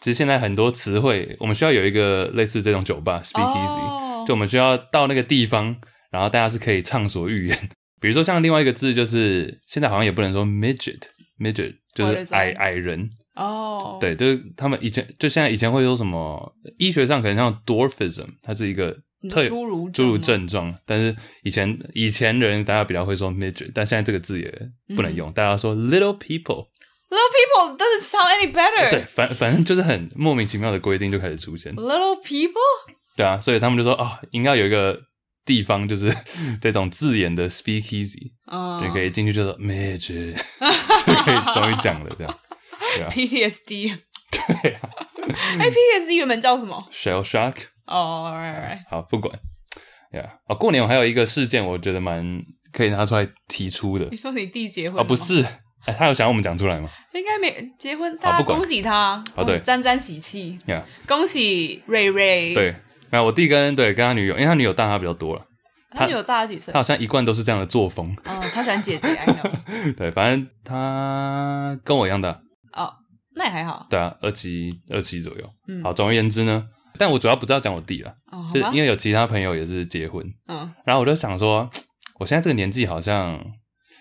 [0.00, 4.26] 其实现在很多词汇，我们需要有一个类似这种酒吧，Speakeasy，、oh.
[4.26, 5.76] 就我们需要到那个地方，
[6.10, 7.70] 然后大家是可以畅所欲言。
[8.00, 13.08] 比如说像另外一个字，就是现在好像也不能说 midget，midget 就是矮矮人。
[13.36, 18.96] 哦、oh.，对，就是他们以前就现在以前会说什么，医学上可能像 dwarfism，它是一个。
[19.30, 24.52] 特侏儒侏儒症状，但是以前以前的人大家比较会说 midget，但现在这个字也
[24.96, 26.68] 不能用，嗯、大家说 little people。
[27.10, 28.90] Little people doesn't sound any better。
[28.90, 31.72] 对，反反正就是很莫名其妙的规定就开始出现。
[31.76, 32.58] Little people。
[33.16, 35.00] 对啊，所以他们就说啊、哦，应该有一个
[35.44, 36.12] 地方就是
[36.60, 39.58] 这种字眼的 speakeasy，嗯，就可以进去就说就
[41.22, 42.38] 可以终于讲了这样。
[42.96, 43.98] 对啊、PTSD。
[44.32, 44.90] 对啊。
[45.60, 47.54] 哎，PTSD 原本叫什么？Shell shock。
[47.86, 49.38] 哦、oh,，right 好，不管，
[50.12, 50.28] 呀、yeah.
[50.48, 52.42] 哦，过年我还有一个事件，我觉得蛮
[52.72, 54.06] 可以拿出来提出的。
[54.10, 54.98] 你说你弟结婚？
[54.98, 55.44] 哦，不是，
[55.84, 56.88] 哎，他有想我们讲出来吗？
[57.12, 62.54] 应该没结婚，大家恭喜他，哦对，沾沾喜气，呀、yeah.，恭喜瑞瑞。
[62.54, 62.74] 对，
[63.10, 65.44] 那我弟跟对跟他女友，因为他女友大他比较多了，
[65.90, 66.72] 他女友大他几岁？
[66.72, 68.16] 他好像一贯都是这样的作风。
[68.24, 69.08] 哦，他喜欢姐姐，
[69.94, 72.30] 对，反正他跟我一样大。
[72.72, 72.90] 哦，
[73.36, 73.86] 那也还好。
[73.90, 75.44] 对啊，二七二七左右。
[75.68, 76.64] 嗯，好，总而言之呢。
[76.98, 81.68] 但我主要不知道讲我弟了，哦，就是因为有其他朋友也是结婚，嗯，然后我就想说，
[82.20, 83.40] 我现在这个年纪好像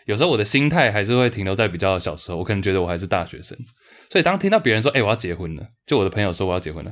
[0.06, 3.58] 有时候我的心态还是会停留在比较小时候，我可能觉得我还是大学生，
[4.10, 6.92] 所以当听到别人说，哎，我要结婚了，就我的朋友说我要结婚了，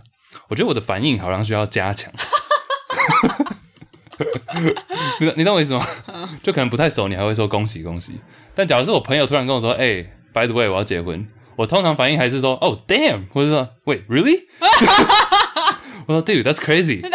[0.49, 2.11] 我觉得我的反应好像需要加强，
[5.19, 5.85] 你你懂我意思吗？
[6.41, 8.19] 就可能不太熟，你还会说恭喜恭喜，
[8.55, 14.41] 但假如是我朋友突然跟我说，哎，by the way，我要结婚，我通常反应还是说，哦，damn，或者说，wait really？
[16.07, 17.01] 我说，Dude，that's crazy。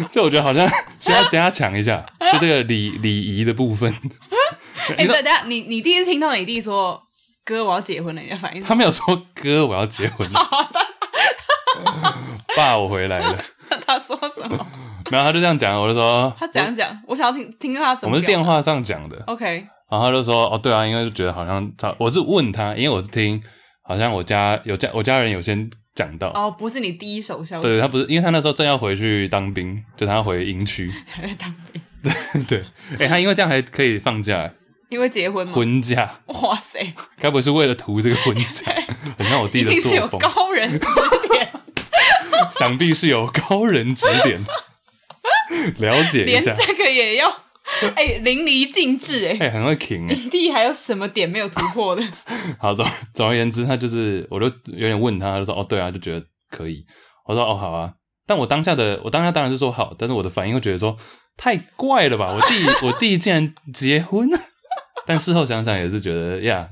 [0.10, 3.92] 就我觉得好像需要加强一下，就这个礼 礼仪的部分。
[4.96, 7.00] 哎、欸，等下，你你第一次听到你弟说
[7.44, 8.62] “哥，我要结婚了”，你的反应？
[8.62, 10.40] 他没有说“哥，我要结婚了”。
[12.56, 13.38] 爸，我回来了。
[13.86, 14.66] 他说什么？
[15.10, 15.80] 没有，他就这样讲。
[15.80, 16.98] 我就说他怎样讲？
[17.06, 18.14] 我想要听听他怎么。
[18.14, 19.22] 我们是电话上讲的。
[19.26, 19.66] OK。
[19.90, 23.40] 然后他就说：“哦，对啊，因为就觉得好像他，我是问他，因为我是听，
[23.82, 27.68] 好像我家有家我家人有先。”讲到哦，不是你第一手消息。
[27.68, 30.90] 对，他不是，因为他那时候正要回去当兵，就他要回营区。
[31.38, 31.82] 当兵。
[32.02, 32.58] 对 对，
[32.92, 34.50] 哎、欸，他因为这样还可以放假。
[34.88, 35.52] 因为结婚吗？
[35.52, 36.10] 婚假。
[36.26, 36.94] 哇塞！
[37.20, 38.72] 该不会是为了图这个婚假？
[39.18, 39.78] 很像我弟的作风。
[39.78, 40.88] 一定是有高人指
[41.28, 41.48] 点。
[42.58, 44.42] 想必是有高人指点。
[45.78, 46.52] 了解一下。
[46.52, 47.32] 连这个也要
[47.94, 50.14] 哎、欸，淋漓尽致哎、欸，哎、欸，很会停哎、欸。
[50.14, 52.02] 你弟还有什么点没有突破的？
[52.58, 56.84] 好，总总而言之，他就是，我就有点问他，他就说哦，对啊，就觉得可以。
[57.26, 57.92] 我说哦，好啊。
[58.26, 60.96] 但我当下的，我当下当然是说好，但是我的反应会觉得说
[61.36, 62.32] 太怪了吧？
[62.32, 64.28] 我弟，我弟竟然结婚？
[65.06, 66.68] 但事后想想也是觉得呀，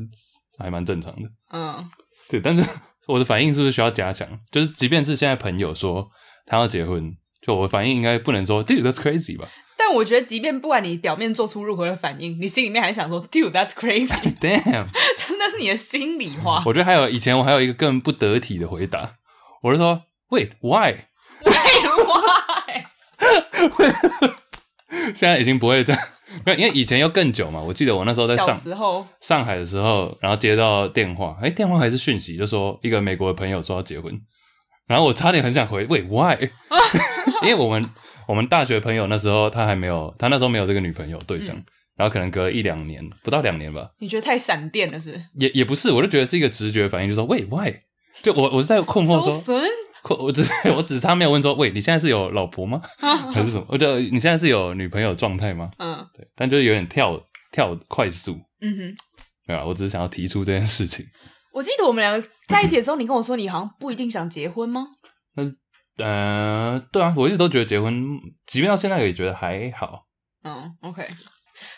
[0.59, 1.29] 还蛮正常的。
[1.53, 1.85] 嗯，
[2.29, 2.41] 对。
[2.41, 2.63] 但是
[3.07, 4.29] 我的反应是不是需要加强？
[4.53, 6.07] 就是即便是现在朋友说
[6.47, 9.49] 他要结婚，就我反应应该不能说 Dude, that's crazy 吧？
[9.89, 14.07] 但我觉得，即便不管你表面做出如何的反应，你心里面还想说，Dude, that's crazy.
[14.39, 16.63] Damn， 真的是你的心里话。
[16.67, 19.15] 我觉得还有以前我还有一个更不得体的回答，
[19.63, 20.95] 我是说，Wait, why?
[21.43, 22.85] Wait, why?
[25.15, 26.03] 现在已经不会这样，
[26.59, 27.59] 因为以前要更久嘛。
[27.59, 34.21] 我记得我那时候在上时候上海的时候，然后接到电话，哎，电话还是讯息，就说一个美国的朋友说要结婚，
[34.89, 36.49] 然后我差点很想回，Wait, why?
[37.43, 37.89] 因为我们
[38.27, 41.65] 我们大学朋友那时候他还没有，他那时候没有这个女朋友对象，嗯、
[41.97, 43.91] 然后可能隔了一两年，不到两年吧。
[44.01, 45.25] 你觉得太闪电了是不是？
[45.35, 47.73] 也也不是，我就觉得是一个直觉反应，就说喂，why？
[48.23, 49.63] 就我我是在困惑说、
[50.03, 50.43] 困我只
[50.75, 52.81] 我只差没有问说，喂，你现在是有老婆吗？
[53.33, 53.67] 还是什么？
[53.69, 55.71] 我就你现在是有女朋友状态吗？
[55.79, 57.21] 嗯，对，但就是有点跳
[57.53, 58.39] 跳快速。
[58.61, 58.97] 嗯哼，
[59.47, 61.05] 对啊，我只是想要提出这件事情。
[61.59, 64.87] 我记得我们两个在一起的时候，你跟我说你好像不一定想结婚吗？
[65.37, 65.57] 嗯。
[65.99, 70.05] 呃，对啊，我一直都觉得结婚，即便到现在也觉得还好。
[70.45, 71.05] 嗯，OK。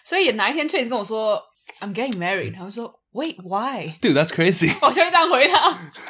[0.04, 1.42] 所以哪一天 Chase 跟我说
[1.80, 4.70] I'm getting married，他说 Wait why？Dude that's crazy。
[4.86, 5.72] 我就会这样回答。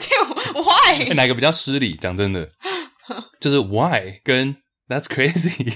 [0.00, 1.12] Dude why？
[1.12, 1.94] 哪个比较失礼？
[1.94, 2.48] 讲真的，
[3.38, 4.56] 就是 why 跟
[4.88, 5.74] that's crazy。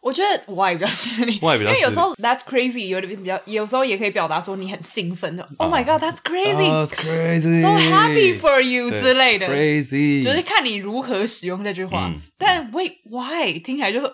[0.00, 5.46] 我觉得 why 比较失礼，因为有时候 that's crazy 有点比较，有时候也可以表达说你很兴奋的。
[5.58, 12.12] Oh my god，that's crazy，that's crazy，so happy for you 之类的，crazy，就是看你如何使用这句话。
[12.38, 14.06] 但 wait why 听起来就是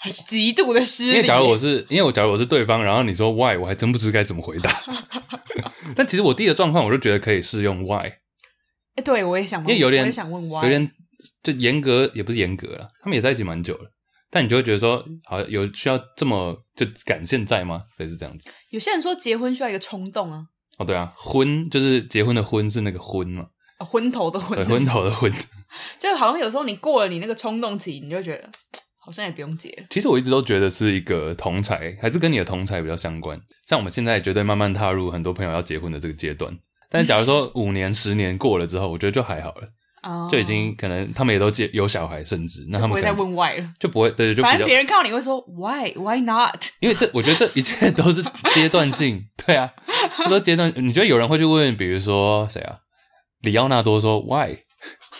[0.00, 1.10] 很极度的失礼。
[1.10, 4.70] 因为假如我是，因为我假如我是对方，然后你说 why，我还真不知该怎么回答。
[5.94, 8.10] 但其实我弟的状况，我就觉得可以适用 why。
[8.96, 10.90] 哎，对我也想问，因为有点想问 why，有点
[11.42, 13.90] 就严格也不是严格了，他们也在一起蛮久了。
[14.34, 17.84] 但你就会觉得说，好像有需要这么就赶现在吗？
[17.96, 18.50] 还是这样子？
[18.70, 20.44] 有些人说结婚需要一个冲动啊。
[20.76, 23.46] 哦，对啊，婚就是结婚的婚是那个婚嘛，
[23.78, 25.32] 哦、昏头的昏，对，昏头的昏。
[26.00, 28.50] 就好像有时候你过了你那个冲动期，你就觉得
[28.98, 29.86] 好像也不用结。
[29.90, 33.40] 其实我一直都觉得是一个同才，还是跟你的同才比较相关。
[33.68, 36.52] 像我们现在也绝对慢慢踏入很多朋友要结婚的这个阶段。
[36.90, 39.68] 但假如说五年、十年过了之后，我觉得就还好了。
[40.30, 46.62] 就已经可能他们也都结有小孩，甚至那他们不会再问 why 了，就不会对对，就反正别人看到你会说 why why not？
[46.80, 49.72] 因为这我觉得这一切都是阶段性， 对啊，
[50.16, 50.72] 很多阶段。
[50.76, 52.78] 你觉得有人会去问，比如说谁啊？
[53.40, 54.54] 里奥纳多说 why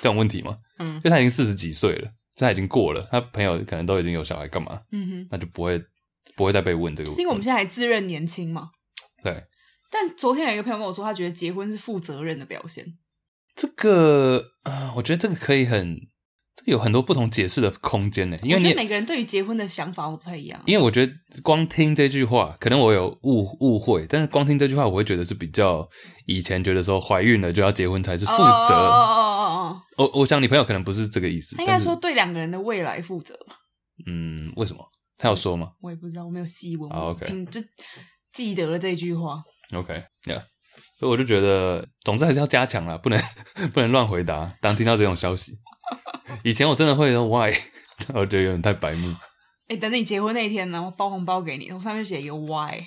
[0.00, 0.56] 这种问题吗？
[0.78, 4.80] 嗯，因为他已经四十几岁了，他已经过了，他朋友可能都已经有小孩，干嘛？
[4.92, 5.80] 嗯哼，那就不会
[6.34, 7.16] 不会再被问这个问题。
[7.16, 8.70] 是因为我们现在还自认年轻嘛？
[9.22, 9.44] 对。
[9.90, 12.84] 但昨天有一个朋友跟我说，他觉得结婚是负责任的表现。
[13.54, 15.96] 这个啊、呃，我觉得这个可以很，
[16.56, 18.38] 这个有很多不同解释的空间呢。
[18.42, 20.60] 因为你每个人对于结婚的想法都不太一样。
[20.66, 21.12] 因为我觉得
[21.42, 25.88] 光听这句话，可能我有误误会，但是光听这句话，我会觉得是比较
[26.26, 28.42] 以前觉得说怀孕了就要结婚才是负责。
[28.42, 29.82] 哦哦哦哦。
[29.98, 31.56] 我我想你朋友可能不是这个意思。
[31.56, 33.56] 他应该说对两个人的未来负责吧。
[34.06, 34.84] 嗯，为什么？
[35.16, 35.70] 他有说吗？
[35.80, 36.90] 我也不知道，我没有细问。
[36.90, 37.60] Oh, OK，听就
[38.32, 39.44] 记得了这句话。
[39.72, 40.42] OK，Yeah。
[40.98, 43.20] 所以我就觉得，总之还是要加强啦，不能
[43.74, 44.52] 不能乱回答。
[44.60, 45.58] 当听到这种消息，
[46.42, 47.52] 以前我真的会说 why，
[48.14, 49.14] 我觉得有点太白目。
[49.66, 52.78] 哎、欸，等着你结婚那一天呢，我包红包给你，我上面写一个 why，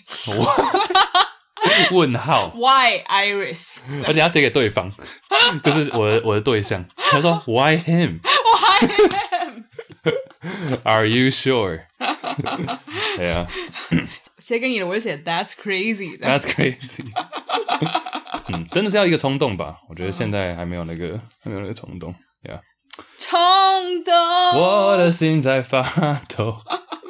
[1.91, 4.91] 问号 why Iris，而且要写给对方，
[5.63, 6.85] 就是我的我的对象。
[7.11, 8.87] 他说 why him，why
[10.83, 11.85] him，Are you sure？
[13.17, 13.47] 对呀。
[14.39, 17.03] 写给你的，我就写 That's crazy，That's crazy。
[18.49, 19.77] 嗯，真的是要一个冲动吧？
[19.89, 22.13] 我觉得现在还没有那个，还没有那个冲动。
[22.43, 22.61] 呀，
[23.17, 26.57] 冲动，我的心在发抖。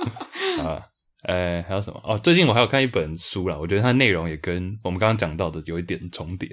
[0.64, 0.82] 啊，
[1.24, 2.02] 哎、欸，还有什么？
[2.04, 6.50] 哦，最近我还有看一本书啦，我觉得它的内容也跟我们刚刚讲到的有一点重叠。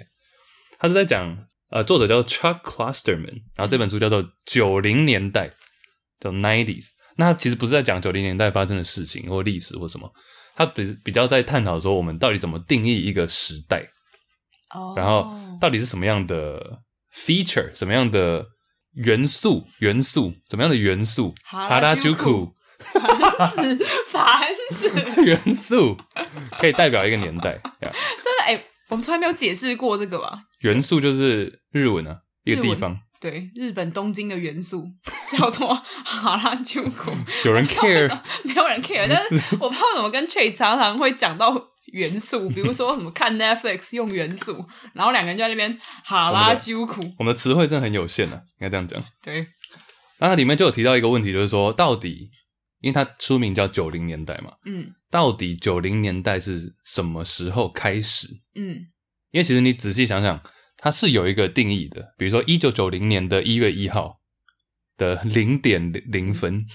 [0.79, 1.39] 他是在讲，
[1.71, 5.49] 呃，作者叫做 Chuck Klosterman，然后这本书叫做《九零年代》，
[6.25, 6.87] 叫 Nineties。
[7.17, 10.11] 那他其实不是在讲九零年代发生的事情或历史或什么。
[10.57, 13.85] 他比比较在探讨说，我们到底怎么定义一个时代
[14.71, 14.97] ，oh.
[14.97, 16.79] 然后到底是什么样的
[17.13, 18.47] feature，什么样的
[18.93, 24.89] 元素，元素，什么样的元素，哈拉朱库，烦死，烦死，
[25.27, 25.97] 元素
[26.61, 30.39] 可以代表一个年代，真的哎，我们从来没有解释过这个吧？
[30.61, 34.87] 元素就是日文啊，一个地方，对，日本东京的元素
[35.31, 37.11] 叫做哈拉啾库。
[37.47, 38.21] 有人 care？
[38.45, 47.01] 没有人 care，但是 我不知道怎么跟 Chase 常常会讲到元素，比如说什么看 Netflix 用元素，然后两个人就在那边哈拉啾库。
[47.19, 49.03] 我们的词汇真的很有限啊，应该这样讲。
[49.23, 49.47] 对，
[50.19, 52.29] 那它里面就有提到一个问题，就是说到底，
[52.83, 58.29] 因为它书名叫九零年代嘛，嗯，到底九零年代是什么时候开始？
[58.55, 58.85] 嗯，
[59.31, 60.39] 因为其实你仔细想想。
[60.85, 64.21] 它是有一个定义的，比如说一九九零年的一月一号
[64.99, 66.67] 的零点零分，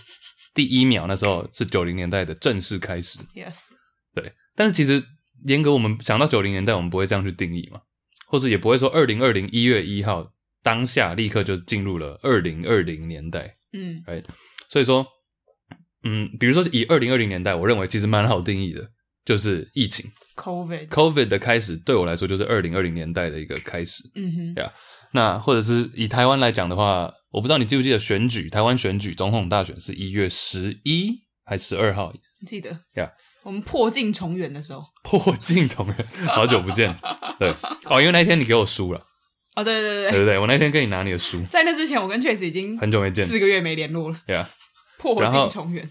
[0.55, 3.19] 第一秒，那时候是九零年代的正式开始。
[3.35, 3.65] Yes，
[4.15, 4.33] 对。
[4.55, 5.03] 但是其实
[5.45, 7.81] 严格我们想到九零年代，我们不会这样去定义嘛，
[8.25, 13.57] 或者也不会说二零二零一月一号当下立刻就进入了二零二零年代。
[13.73, 14.25] 嗯，Right？
[14.69, 15.05] 所以说，
[16.03, 18.89] 嗯，比如说以二零二零年代，我认为其实蛮好定义的，
[19.23, 20.09] 就是疫情。
[20.39, 24.71] COVID COVID 的开始对我来说就是二零二零年代的一个开始，嗯哼，对啊。
[25.11, 31.11] 那或者是以台湾来讲的话，我不知道你记不记得选举，台湾选举总统大选是一月十一
[31.43, 32.13] 还是十二号？
[32.47, 32.69] 记得。
[32.93, 33.09] 呀，yeah.
[33.43, 36.95] 我们破镜重圆的时候，破镜重圆，好久不见，
[37.39, 37.49] 对，
[37.89, 39.01] 哦，因为那天你给我书了，
[39.55, 40.03] 哦，对对对。
[40.03, 40.25] 对，对对？
[40.25, 44.47] 对，我那天跟你拿你的书，在那之前我跟 Chase 已经很久没见，四个月没联络了，对啊，
[44.99, 45.89] 破镜重圆，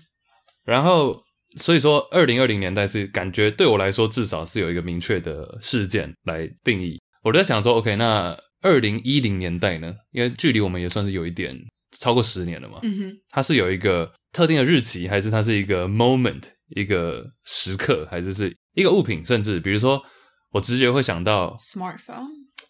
[0.65, 1.23] 然后。
[1.59, 6.99] 所以说，二零二零年代是感觉对我来说，至少是有一个明确的事件来定义。
[7.23, 9.95] 我在想说，OK，那二零一零年代呢？
[10.13, 11.55] 因为距离我们也算是有一点
[11.99, 12.79] 超过十年了嘛。
[12.83, 16.43] 嗯哼，它是有一个特定的日期，还是它是一个 moment，
[16.77, 19.25] 一个时刻，还是是一个物品？
[19.25, 20.01] 甚至比如说，
[20.53, 22.29] 我直觉会想到 smartphone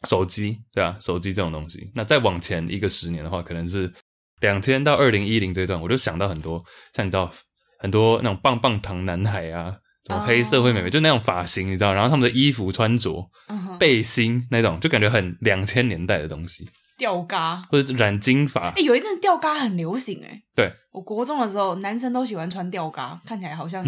[0.08, 1.90] 手机，对啊，手机这种东西。
[1.94, 3.92] 那再往前一个十年的话，可能是
[4.40, 7.32] 两千到二零一零这段，我就想到很多，像你知道。
[7.78, 9.74] 很多那种棒棒糖男孩啊，
[10.06, 10.92] 什么黑社会妹妹，oh.
[10.92, 11.94] 就那种发型，你知道？
[11.94, 13.10] 然后他们的衣服穿着
[13.48, 13.78] ，uh -huh.
[13.78, 16.68] 背心那种，就感觉很两千年代的东西。
[16.98, 23.84] 吊嘎或者染金发，哎、欸，有一阵吊嘎很流行，哎，对，我国中的时候，男生都喜欢穿吊嘎，看起来好像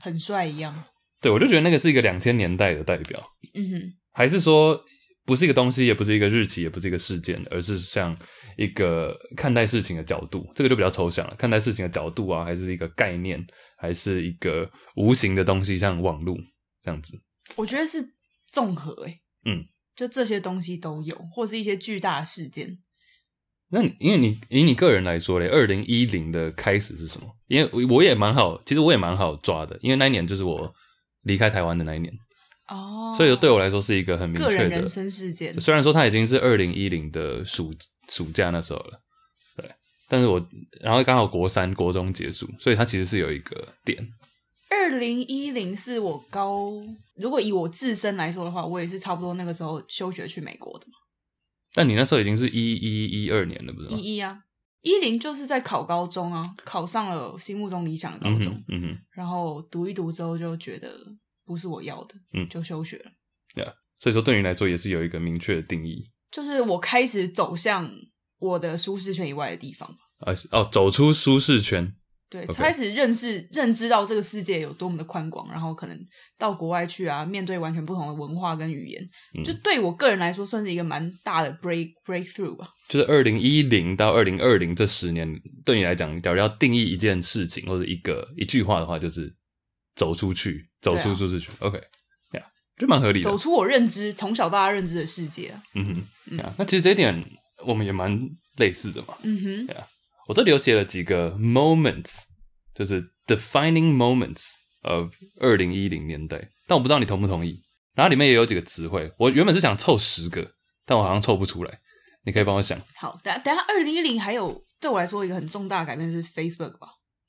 [0.00, 0.72] 很帅一样。
[1.20, 3.20] 对，我就觉得那个是一个两千年代的代表。
[3.54, 4.80] 嗯哼，还是说？
[5.24, 8.16] 不是一个东西，也不是一个日期，也不是一个事件，而是像
[8.56, 11.34] 一个看待事情的角度，这个就比较抽象了。
[11.36, 13.44] 看待事情的角度啊，还是一个概念，
[13.76, 16.36] 还是一个无形的东西，像网络
[16.82, 17.20] 这样子。
[17.54, 18.04] 我觉得是
[18.48, 22.78] 综合，诶，嗯，就这些东西都有，或是一些巨大的事件。
[23.68, 27.26] 那你因为你以你个人来说嘞，二零一零的开始是什么？
[27.46, 30.70] 因为我也蛮好，其实我也蛮好抓的，因为那一年就是我
[31.22, 32.12] 离开台湾的那一年。
[32.72, 35.60] 哦、oh，所以对我来说是一个很明确的个人人生事件。
[35.60, 37.74] 虽然说它已经是二零一零的暑
[38.08, 39.00] 暑假那时候了，
[39.56, 39.70] 对，
[40.08, 40.42] 但是我
[40.80, 44.08] 然后刚好国三国中结束，所以它其实是有一个点。
[44.70, 46.72] 二零一零是我高，
[47.16, 50.94] 如果以我自身来说的话，我也是差不多那个时候休学去美国的嘛。
[51.74, 53.96] 但你那时候已经是一一一二年了，不是吗？
[53.98, 54.38] 一一啊，
[54.80, 60.88] 一零就是在考高中啊，考上了心目中理想的高中，嗯哼，嗯哼，然后读一读之后就觉得。
[61.44, 63.10] 不是我要的，嗯，就休学了。
[63.54, 67.90] 对啊，所以说对你来说也是有一个明确的定义，就是我开始走向
[68.38, 69.88] 我的舒适圈以外的地方。
[70.18, 71.92] 啊，哦，走出舒适圈，
[72.30, 75.98] 对.开始认识、认知到这个世界有多么的宽广，然后可能
[76.38, 79.02] 到国外去啊，面对完全不同的文化跟语言，
[79.36, 82.68] 嗯、就对我个人来说算是一个蛮大的 break breakthrough 吧。
[82.88, 85.28] 就是二零一零到二零二零这十年，
[85.64, 89.34] 对你来讲，假如要定义一件事情或者一个一句话的话，就是。
[89.94, 91.82] 走出去，走出舒适区，OK，呀、
[92.32, 93.30] yeah，就蛮合理的。
[93.30, 95.54] 走出我认知从小到大认知的世界。
[95.74, 97.22] 嗯哼，嗯 yeah, 那其实这一点
[97.66, 98.18] 我们也蛮
[98.56, 99.14] 类似的嘛。
[99.22, 99.84] 嗯哼，yeah,
[100.28, 102.22] 我这里有写了几个 moments，
[102.74, 104.50] 就是 defining moments
[104.82, 107.62] of 二零一零年代，但我不知道你同不同意。
[107.94, 110.52] 然后里面也有几个词汇，我原本是想凑十个，
[110.86, 111.78] 但我好像凑不出来。
[112.24, 112.80] 你可以帮我想。
[112.96, 116.88] 好，等下等下，二零一零还有对我来说一个很重大的改变是 Facebook 吧。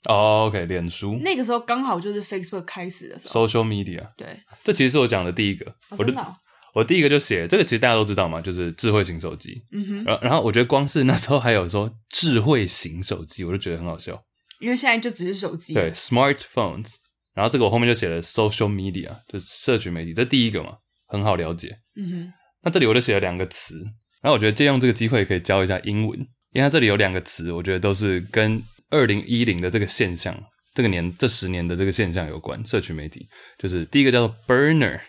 [0.10, 4.06] 哦、oh，OK，脸书那个时候刚好就是 Facebook 开始的时候，Social Media。
[4.18, 5.66] 对，这其实是我讲的第一个。
[5.90, 6.36] 哦、我的、哦、
[6.74, 9.62] 我第一个就写这个，其实大家都知道嘛，就是智慧型手机。
[9.72, 10.04] 嗯哼。
[10.04, 14.22] 然后，然后我觉得光是那时候还有说智慧型手机，我就觉得很好笑。
[14.60, 15.74] 因为现在就只是手机。
[15.74, 16.96] 对，Smartphones。
[17.34, 20.74] 然后这个我后面就写了 Social Media，就是社群媒体，这第一个嘛，
[21.08, 21.78] 很好了解。
[21.96, 22.34] 嗯哼。
[22.62, 23.80] 那这里我就写了两个词，
[24.22, 26.18] 然后我觉得借用这个机会可以教一下英文，
[26.52, 28.62] 因为它这里有两个词，我觉得都是跟
[28.94, 30.38] 二零一零的这个现象。
[30.76, 33.28] 这个年这十年的这个现象有关，社群媒体
[33.60, 35.00] 就是第一个叫做 burner，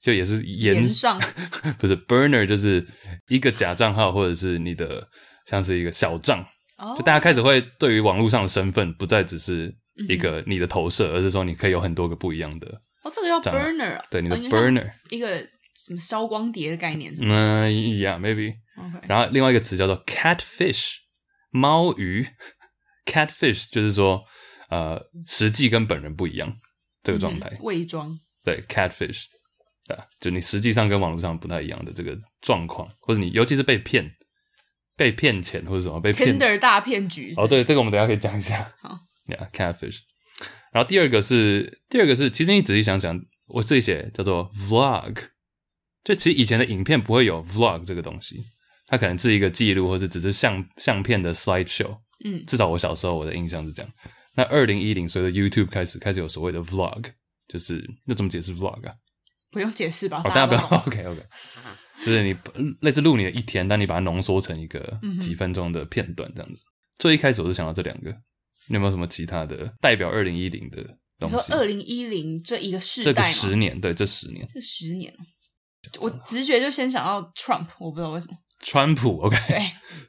[0.00, 1.20] 就也是延 上，
[1.78, 2.82] 不是 burner 就是
[3.28, 5.06] 一个假账号或者是你的
[5.46, 6.42] 像是一个小账
[6.78, 6.96] ，oh.
[6.96, 9.70] 就大家开始会对于网络上的身份不再只是
[10.08, 11.20] 一个你的投射，mm -hmm.
[11.20, 12.66] 而是说你可以有很多个不一样的。
[13.02, 15.46] 哦、oh，这个叫 burner，对，你的 burner，、oh, 一个
[15.76, 17.34] 什么烧光碟的概念是吗？
[17.36, 18.54] 嗯，yeah，maybe。
[18.78, 20.94] OK，然后另外一个词叫做 catfish，
[21.50, 22.26] 猫鱼。
[23.06, 24.22] Catfish 就是说，
[24.68, 26.56] 呃，实际跟本人不一样
[27.02, 28.18] 这个状态，伪装。
[28.44, 29.24] 对，catfish，
[29.86, 34.10] 对啊，就你实际上跟网络上不太一样的这个状况，或者你尤其是被骗、
[34.96, 36.38] 被骗钱或者什么被骗。
[36.58, 37.34] 大骗局。
[37.36, 38.72] 哦，对，这个我们等一下可以讲一下。
[38.80, 38.96] 好
[39.26, 39.98] ，yeah，catfish。
[40.72, 45.16] 然后第二个是，第二个是，其实你仔细想想，我自己写叫做 vlog，
[46.04, 48.42] 就其实以前的影片不会有 vlog 这个东西，
[48.86, 51.98] 它可能是一个记录，或者只是相相片的 slide show。
[52.24, 53.92] 嗯，至少我小时候我的印象是这样。
[54.34, 57.04] 那二零一零随着 YouTube 开始开始有所谓的 vlog，
[57.48, 58.94] 就是那怎么解释 vlog 啊？
[59.50, 60.22] 不用解释吧？
[60.24, 61.26] 哦，大家不要 OK OK，
[62.04, 62.36] 就是你
[62.80, 66.62] 类似录你的一天，但你把它浓缩成一个几分钟的片段这样子。
[66.62, 68.10] 嗯、最一开始我是想到这两个，
[68.68, 70.84] 你有没有什么其他的代表二零一零的
[71.18, 71.36] 东西？
[71.36, 75.12] 你说二零一零这一个世代这个十年，对，这十年，这十年，
[75.98, 78.38] 我直觉就先想到 Trump，我不知道为什么。
[78.62, 79.36] 川普 OK，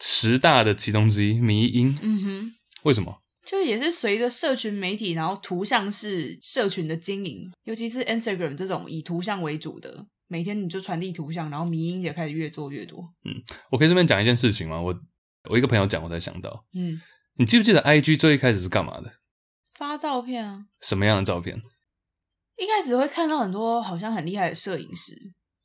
[0.00, 1.98] 十大的其中之一，迷音。
[2.02, 3.20] 嗯哼，为什么？
[3.46, 10.06] 就也是随着社群媒体，然后图像是社群的经营，尤其是 Instagram 这种以图像为主的。
[10.26, 13.02] 每天你就传递图像，然后迷因也开始越做越多。
[13.24, 14.80] 嗯，我可以这边讲一件事情吗？
[14.80, 14.94] 我
[15.50, 16.64] 我一个朋友讲，我才想到。
[16.74, 17.00] 嗯，
[17.36, 19.12] 你记不记得 IG 最一开始是干嘛的？
[19.76, 20.66] 发照片啊。
[20.80, 21.60] 什么样的照片？
[22.56, 25.12] 一开始会看到很多好像很厉害的摄影师。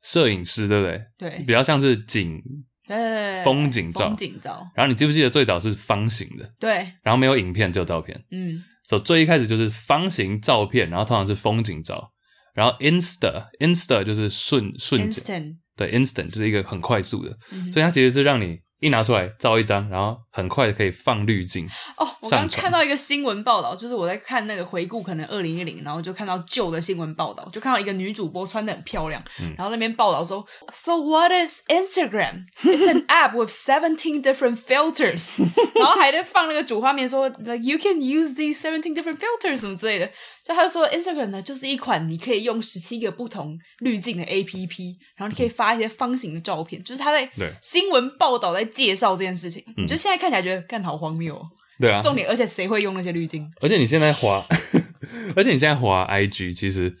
[0.02, 1.30] 摄影师对不对？
[1.30, 2.40] 对，比较像是景，
[2.86, 4.08] 对，风景照。
[4.08, 4.66] 风景照。
[4.74, 6.52] 然后你记不记得最早是方形的？
[6.58, 6.72] 对。
[7.02, 8.20] 然后没有影片，只有照片。
[8.30, 8.62] 嗯。
[8.88, 12.12] 所以最一开始就是方形照片，然后通常是风景照。
[12.54, 21.68] 然后 Insta Insta 就是瞬瞬间，对 Instant 就是一个很快速的，嗯、所以它其实是让你一拿出来照一张，然后很快的可以放滤镜。
[21.98, 32.44] 哦，我刚看到一个新闻报道，就是我在看那个回顾，可能二零一零，然后就看到旧的新闻报道，就看到一个女主播穿的很漂亮，嗯、然后那边报道说，So what is Instagram?
[32.62, 35.28] It's an app with seventeen different filters，
[35.76, 40.10] 然后还在放那个主画面说，like you can use these seventeen different filters 什么之类的。
[40.50, 46.82] 就他就说，Instagram 呢就是一款你可以用十七个不同滤镜的 APP，然后你可以发一些方形的照片。
[46.82, 47.30] 嗯、就是他在
[47.62, 51.42] 新闻报道在介绍这件事情，你就现在看起来觉得干好荒谬哦。
[51.78, 53.48] 对啊，重点，而且谁会用那些滤镜？
[53.60, 54.44] 而且你现在滑，
[55.36, 56.94] 而且你现在滑 IG，其实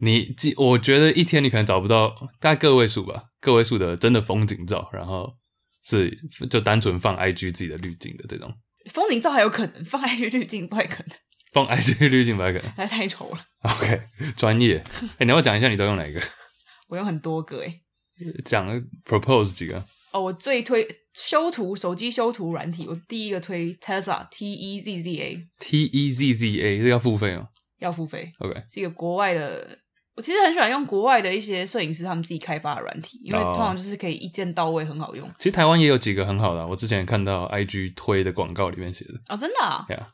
[0.00, 5.32] 你记我觉得一天你可能找不到大概个位数吧，个位数的真的风景照，然后
[5.82, 6.16] 是
[6.50, 8.52] 就单纯放 IG 自己的滤镜的这种
[8.92, 11.16] 风景照还有可能放 IG 滤镜不太可能。
[11.52, 13.38] 放 IG 滤镜不太可能，那太丑了。
[13.62, 14.02] OK，
[14.36, 14.82] 专业。
[15.14, 16.20] 哎、欸，你要讲一下你都用哪一个？
[16.88, 17.80] 我用很多个诶。
[18.44, 18.68] 讲
[19.04, 19.84] propose 几个？
[20.12, 27.48] 哦，我最推修图手机修图软体，我第一个推 Tezza T E Z Z A T E Z Z A，这要付费吗？
[27.78, 28.32] 要付费。
[28.38, 29.78] OK，是一个国外的。
[30.14, 35.26] 我其实很喜欢用国外的一些摄影师他们自己开发的软体，因为通常就是可以一键到位，很好用。
[35.38, 39.14] 其实台湾也有几个很好的、啊，我之前看到 IG 推的广告里面写的。
[39.30, 39.84] 哦，真的啊？
[39.88, 40.06] 对啊。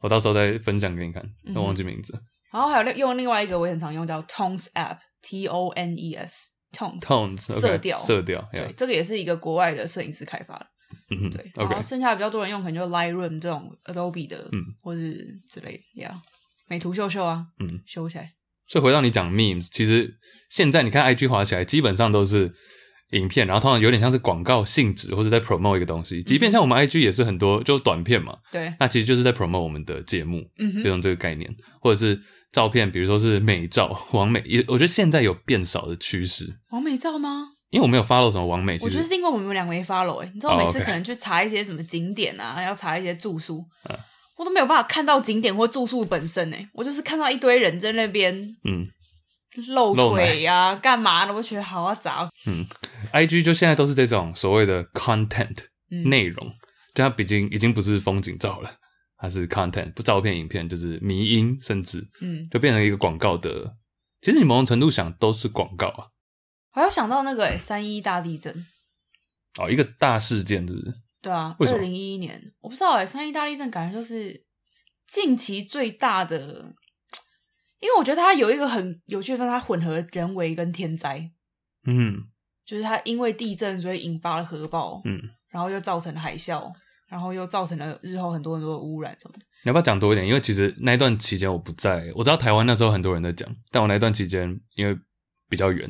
[0.00, 1.22] 我到时候再分享给你看，
[1.54, 2.12] 我忘记名字。
[2.52, 8.48] 然后还有另用另外一个我也很常用，叫 Tones App，T O N E S，Tones，Tones 色调色调。
[8.52, 10.66] 对，这个也是一个国外的摄影师开发的。
[11.10, 11.52] 嗯哼，对。
[11.54, 15.12] 然后剩下比较多人用，可能就 Lightroom 这种 Adobe 的，嗯，或是
[15.50, 16.20] 之类的呀，
[16.68, 18.32] 美图秀秀啊，嗯，修起来。
[18.66, 20.18] 所以回到你讲 Memes，其实
[20.50, 22.54] 现在你看 IG 滑起来，基本上都是。
[23.12, 26.22] 影片，然后通常有点像是广告性质，或者在 promote 一个东西。
[26.22, 28.36] 即便像我们 IG 也是很多，就是短片嘛。
[28.50, 28.72] 对。
[28.80, 31.48] 那其实就是在 promote 我们的节目，嗯哼，就用这个概念，
[31.80, 32.20] 或者是
[32.52, 36.58] 照片，比如说是美照、 网美，也我觉得现在有变少的趋势。
[36.70, 37.50] 网美照吗？
[37.70, 40.32] 因为我没有 follow 什么网美，我觉得是因为我们两个没 follow 哎、欸。
[40.32, 43.94] 你知道，每次可能去查一些什么景点啊，要查一些住宿，啊、
[44.36, 48.34] 我都没有办法看到景点或住宿本身诶、欸，我就是看到一堆人在那边，
[48.64, 48.86] 嗯。
[49.68, 51.32] 露腿呀、啊， 干嘛的？
[51.34, 52.28] 我觉得好杂。
[52.46, 52.66] 嗯
[53.12, 55.56] ，IG 就现在都是这种所谓的 content
[56.04, 56.52] 内容，
[56.94, 58.70] 就它已经已经不是风景照了，
[59.16, 63.76] 它是 content，不照片、影片，就是迷因，甚至嗯，就变成一个广告的。
[64.20, 66.06] 其实你某种程度想都是广告啊。
[66.74, 68.66] 我有想到那个诶三一大地震
[69.58, 70.94] 哦，一个大事件，是不是？
[71.22, 74.44] 对啊，二零一一年，我不知道诶三一大地震感觉就是
[75.06, 76.74] 近期最大的。
[77.86, 81.30] 因为我觉得它有一个很有趣的方，它混合人为跟天灾，
[81.86, 82.16] 嗯，
[82.64, 86.68] 就是它因为地震所以引发了核爆，嗯，然后又造成了海啸，
[87.08, 89.46] 然后又造成了日后很多很多的污染什么的。
[89.62, 90.26] 你要不要讲多一点？
[90.26, 94.98] 因为其实那一段期间我不在，我知道台湾那时候很多人在讲，但我那一段期间因为
[95.48, 95.88] 比较远，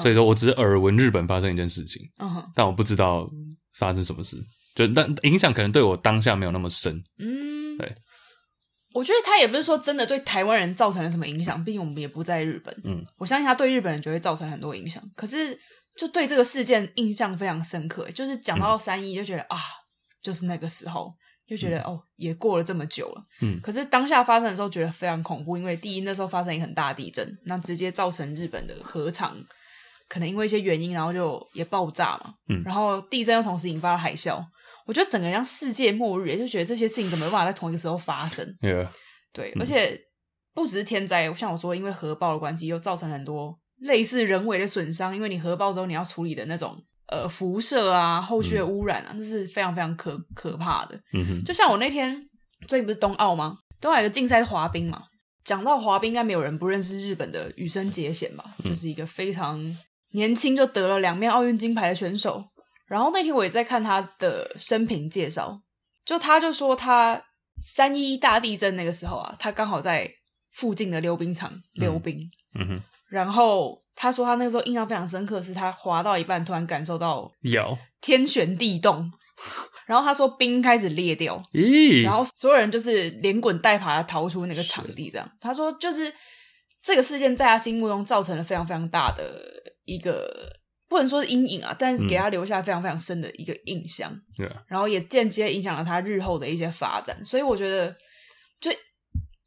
[0.00, 3.30] 所以说我只是耳闻日本发生一件事情，嗯哼，但我不知道
[3.74, 4.42] 发生什么事，
[4.74, 7.02] 就但影响可能对我当下没有那么深。
[7.18, 7.94] 嗯，对，
[8.94, 12.74] 我觉得他也不是说真的对台湾人造成了什么影响，毕竟我们也不在日本。
[12.84, 15.58] 嗯，我相信他对日本人就会造成很多影响，可是
[15.98, 19.60] 就对这个事件印象非常深刻，就是讲到三一就觉得、嗯、啊，
[20.22, 21.12] 就是那个时候。
[21.46, 29.36] 就觉得、嗯、哦，也过了这么久了，嗯，可是当下发生的时候觉得非常恐怖，因为第一那时候发生一个很大的地震，那直接造成日本的核厂
[30.08, 34.42] 可能因为一些原因，然后就也爆炸嘛，嗯，然后地震又同时引发了海啸，
[34.86, 38.88] 我觉得整个像世界末日，就觉得这些事情怎么有办法在同一个时候发生？Yeah.
[39.32, 39.98] 对，嗯、而且
[40.54, 46.76] 不只是天灾，像我说，因为核爆的关系，又造成很多类似人为的损伤，因为你核爆之后你要处理的那种。
[47.06, 50.98] 呃，辐射啊，后续的污染啊，那、嗯、是非常非常可可怕的。
[51.12, 52.16] 嗯哼，就像我那天
[52.66, 53.58] 最近不是冬奥吗？
[53.78, 55.02] 冬奥有个竞赛是滑冰嘛。
[55.44, 58.54] 讲到滑冰，应该没有人不认识日本的羽生结弦吧？
[58.64, 59.60] 嗯、就是一个非常
[60.12, 62.42] 年轻就得了两面奥运金牌的选手。
[62.86, 65.60] 然后那天我也在看他的生平介绍，
[66.04, 67.22] 就他就说他
[67.62, 70.10] 三一大地震那个时候啊，他刚好在
[70.52, 72.18] 附近的溜冰场溜冰。
[72.54, 73.82] 嗯，嗯哼，然后。
[73.96, 79.08] 他说他那个时候印象非常深刻，是他滑到一半突然感受到有天旋地动，
[79.86, 85.30] 然后他说冰开始裂掉，咦，然后所有人就是连滚带爬的逃出那个场地，这样。
[85.40, 86.12] 他说就是
[86.82, 89.40] 这个事件在他心目中造成了非常非常大的
[89.84, 90.52] 一个
[90.94, 97.94] 不能说是阴影啊，但是给他留下非常非常深的一个印象，对、嗯，然后也间接影响了他日后的一些发展，所以我觉得
[98.60, 98.70] 就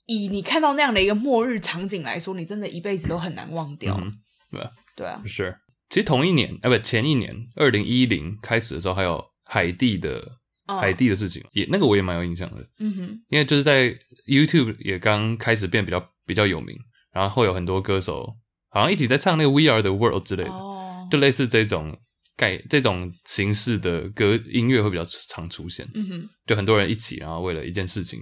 [0.06, 3.98] 以你看到那样的一个末日场景来说，你真的一辈子都很难忘掉。
[3.98, 4.12] 嗯
[4.50, 5.58] 对啊，对啊，是。
[5.90, 10.22] 其实同一年，哎，不，前一年，二零一零开始的时候，还有海地的、
[10.68, 10.80] oh.
[10.80, 12.66] 海地的事情，也那个我也蛮有印象的。
[12.80, 13.94] 嗯哼，因为就是在
[14.26, 16.78] YouTube 也刚开始变比较比较有名，
[17.12, 18.38] 然后会有很多歌手
[18.70, 20.87] 好像一起在唱那个 We Are the World 之类的，oh.
[21.10, 21.98] 就类似这种
[22.36, 25.88] 概这种形式的歌音乐会比较常出现。
[25.94, 28.22] 嗯哼，就很多人一起，然后为了一件事情，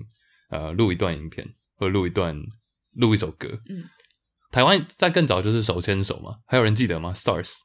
[0.49, 2.35] 呃，录一段影片或者录一段
[2.93, 3.47] 录一首歌。
[3.69, 3.83] 嗯。
[4.51, 7.55] 台湾在更早就是手牵手嘛，还有人记得吗？Stars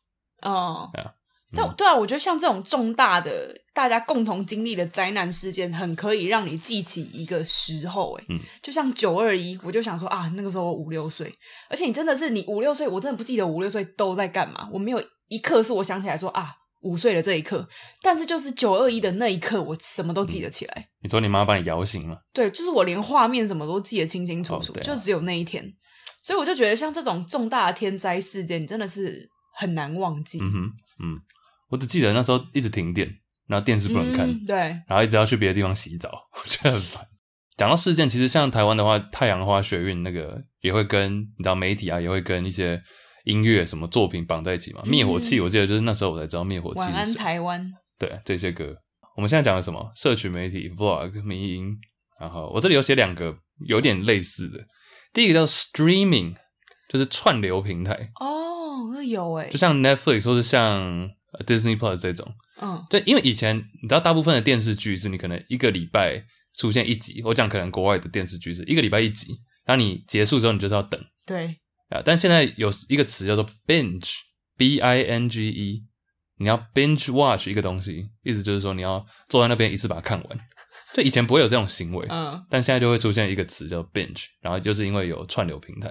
[0.42, 1.12] 哦，对啊，
[1.52, 11.32] 但对啊，我觉得像这种重大的大家共同经历的灾难事件，很可以让你记起一个时候，哎，嗯，就像九二一，我就想说啊，那个时候我五六岁，
[11.68, 17.68] 而且你真的是你五六岁，我真的不记得五六岁都在干嘛，我没有一刻是我想起来说啊，五岁的这一刻，
[18.02, 20.74] 但是就是九二一的那一刻，我什么都记得起来。
[20.76, 22.16] 嗯，你说你妈把你摇醒了？
[22.32, 25.72] 对，就是我连画面什么都记得清清楚楚，哦啊，就只有那一天。
[26.22, 30.38] 所以我就觉得，像这种重大的天灾事件，你真的是很难忘记。
[30.40, 30.70] 嗯哼，
[31.02, 31.18] 嗯，
[31.70, 33.08] 我只记得那时候一直停电，
[33.46, 34.56] 然后电视不能看，嗯、对，
[34.86, 37.06] 然后一直要去别的地方洗澡， 我觉得很烦。
[37.56, 42.82] 讲到事件，其实像台湾的话，太阳花学运那个也会跟你知道媒体啊，也会跟一些
[43.24, 44.82] 音乐什么作品绑在一起嘛。
[44.84, 46.80] 灭、嗯、火器，我记得就是那时候我才知道灭火器。
[46.80, 47.70] 晚安台湾。
[47.98, 48.74] 对，这些歌。
[49.16, 49.92] 我们现在讲的什么？
[49.94, 51.76] 社群媒体、Vlog、迷因，
[52.18, 54.58] 然后我这里有写两个有点类似的。
[55.12, 56.34] 第一个叫 streaming，
[56.88, 61.10] 就是串流平台哦，那有诶，就像 Netflix 或是像
[61.46, 62.26] Disney Plus 这种，
[62.60, 66.24] 嗯，对，因为以前你知道，大部分的电视剧是你可能一个礼拜
[66.56, 71.60] 出现一集，我讲可能国外的电视剧是一个礼拜一集，然后你结束之后你就是要等，对。
[71.88, 75.84] 啊，但现在有一个词叫做 binge，b i n g e，
[76.38, 80.40] 你要 binge watch 一个东西，意思就是说你要坐在那边一次把它看完。
[80.94, 85.88] 就以前不会有这种行为，嗯，但现在就会出现一个词叫 binge，然后就是因为有串流平台，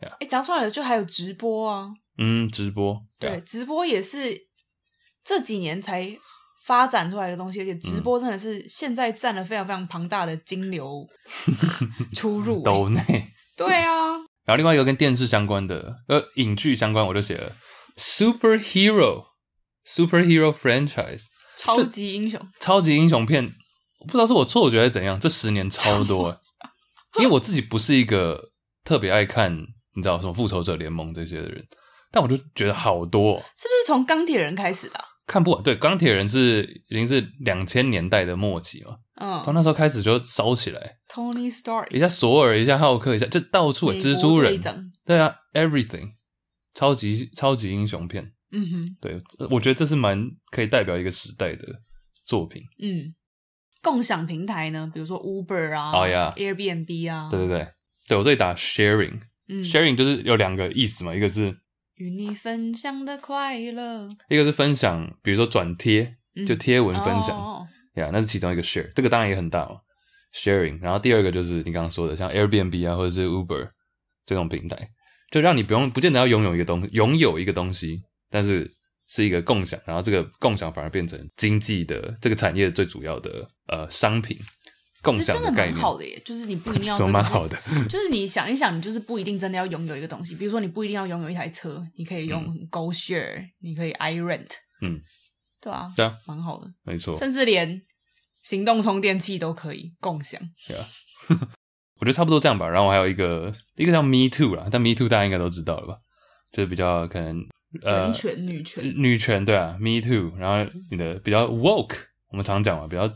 [0.00, 4.47] 哎、欸，讲串流就还有直播啊，嗯，直播，对，对，直播也是
[5.28, 6.10] 这几年才
[6.64, 11.06] 发展出来的东西，而且直播真的是现在占了非常非常庞大的金流
[12.16, 14.12] 出入、欸，抖内，对啊，
[14.46, 17.52] 然后另外一个跟电视相关的，呃，影剧相关，我就写了
[17.98, 19.26] superhero
[19.86, 21.24] superhero franchise，
[21.58, 23.52] 超级英雄，超级英雄片。
[24.06, 26.40] 不知道是我错觉还是怎样，这十年超多，
[27.18, 28.40] 因为我自己不是一个
[28.84, 29.54] 特别爱看，
[29.94, 31.66] 你知道什么复仇者联盟这些的人，
[32.12, 35.04] 但我就觉得好多，是不是从钢铁人开始的？
[35.28, 44.60] 看不完，对，钢铁人是已经是两千年代的末期嘛，嗯，从那时候开始就烧起来，Tony Stark，一下索尔，一下浩克，一下就到处，蜘蛛人，
[45.06, 46.14] 对啊，Everything，
[46.74, 49.20] 超级超级英雄片，嗯哼，对，
[49.50, 51.64] 我觉得这是蛮可以代表一个时代的
[52.24, 53.14] 作品，嗯。
[53.80, 56.34] 共享平台呢，比如说 Uber 啊、oh, yeah.
[56.34, 57.68] Airbnb 啊，对对对，
[58.08, 61.56] 对我这里打 sharing，嗯，sharing 就是有两个意思嘛，一个是
[61.98, 67.66] 与你分享的快乐，一个是分享，比如说转贴，就贴文分享，呀、嗯，oh.
[67.94, 69.80] yeah, 那是其中一个 share，这个当然也很大哦
[70.32, 70.80] ，sharing。
[70.80, 73.68] 然后第二个就是你刚刚说的，像 Airbnb 啊，或者是 Uber
[74.24, 74.88] 这种平台，
[75.32, 78.70] 就让你不用不见得要拥有一个东西，拥有一个东西，但是
[79.08, 84.38] 是一个共享，然后这个共享反而变成经济的这个产业最主要的呃商品。
[85.02, 87.56] 共享的概念，真的蛮好的耶，就是你不一定要 蛮好的，
[87.88, 94.48] 就是你想一想，你就是不一定真的要拥有一个东西，比如说你不一定要拥有一台车，你可以用 GoShare，、嗯、你可以 iRent，
[94.82, 95.00] 嗯，
[95.60, 97.80] 对啊，对啊，蛮好的，没错，甚至连
[98.42, 100.86] 行动充电器都可以共享，对啊，
[102.00, 102.68] 我觉得差不多这样吧。
[102.68, 105.98] 然后我还有一个一个叫 Me Too 啦，但 Me Too 大家应该都知道了吧？
[106.52, 107.46] 就是比较可能
[107.82, 111.96] 呃，人权、女权、女权，对啊，Me Too，然后你的比较 Woke。
[112.30, 113.10] 我们常讲嘛，比较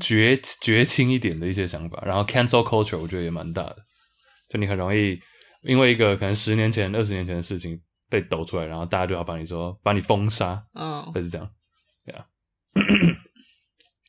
[0.00, 3.76] 绝绝情一点的一些想法，然后 cancel culture 我觉得也蛮大的，
[4.48, 5.18] 就你很容易
[5.62, 11.48] 因为一个可能十年前、二十年前的事情被抖出来，然后大家就要把你说把你封杀，嗯，会是这样，
[12.04, 12.26] 对啊，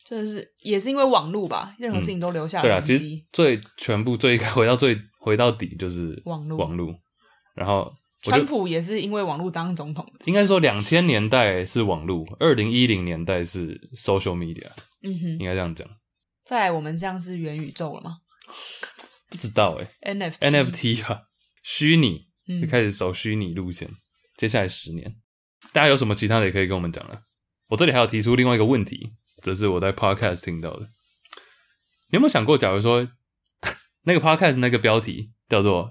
[0.04, 2.66] 这是也是因为网络吧，任何事情都留下来、嗯。
[2.68, 6.94] 对啊，其实最全部最回到最回到底就是网络，网络，
[7.54, 7.92] 然后。
[8.22, 10.24] 川普也是因为网络当总统的。
[10.26, 14.68] 应该说，两千年代是网络，二零一零年代是 social media。
[15.02, 15.88] 嗯哼，应该这样讲。
[16.44, 18.18] 再来，我们这样是元宇宙了吗？
[19.28, 20.14] 不知道哎、欸。
[20.14, 21.22] NFT NFT 吧，
[21.64, 22.28] 虚拟，
[22.60, 23.88] 就开始走虚拟路线。
[23.88, 23.96] 嗯、
[24.36, 25.16] 接下来十年，
[25.72, 27.22] 大家有什么其他的也可以跟我们讲了。
[27.68, 29.12] 我这里还有提出另外一个问题，
[29.42, 30.86] 这是我在 podcast 听到的。
[32.10, 33.08] 你有没有想过，假如说
[34.04, 35.90] 那个 podcast 那个标题叫做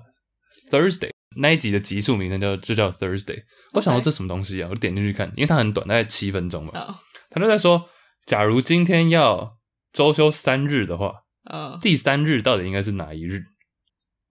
[0.69, 1.09] Thursday？
[1.37, 3.41] 那一集的集数名称叫就叫 Thursday，、
[3.73, 4.67] 我想说这什么东西啊？
[4.69, 6.79] 我点进去看，因为它很短，大概七分钟吧。
[6.79, 6.95] Oh.
[7.29, 7.89] 他就在说，
[8.25, 9.57] 假如今天要
[9.93, 11.13] 周休三日的话，
[11.49, 13.41] 嗯、oh.，第三日到底应该是哪一日？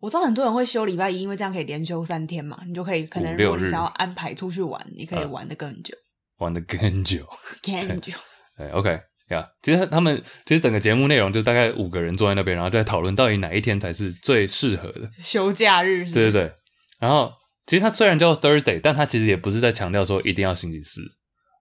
[0.01, 5.95] 我知道很多人会休礼拜一，因为这样可以连休三天嘛，你就可以可能如果你想要安排出去玩，你可以玩得更久，
[6.39, 7.27] 呃、玩得更久，
[7.63, 8.13] 更久。
[8.59, 8.91] 对，OK
[9.29, 16.15] 呀、yeah.，其实他们其实整个节目内容就大概五个人坐在那边，然后就在讨论到底哪一天才是最适合的休假日是是。
[16.15, 16.53] 对对对。
[17.01, 17.33] 然后，
[17.67, 21.01] 其实它虽然叫 Thursday，但它其实也不是在强调说一定要星期四。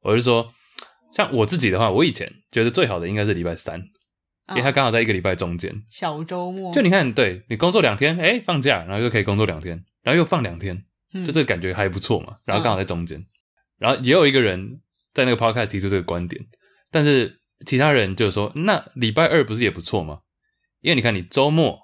[0.04, 0.52] 我是说，
[1.14, 3.80] 像我自己的话，我以前觉得最好的应该是礼拜三，
[4.50, 6.74] 因为它刚好在一个礼拜中间，小周末。
[6.74, 10.84] 就你看，对，你工作两天，哎，放假，然后又可以工作两天，然后又放两天，
[11.26, 12.38] 就这个感觉还不错嘛。
[12.44, 13.26] 然后刚好在中间，
[13.78, 14.82] 然后也有一个人
[15.14, 16.46] 在那个 podcast 提出这个观点，
[16.92, 20.20] 但是其他人就说，那礼拜二不是也不错吗？
[20.82, 21.80] 因为你看，你周末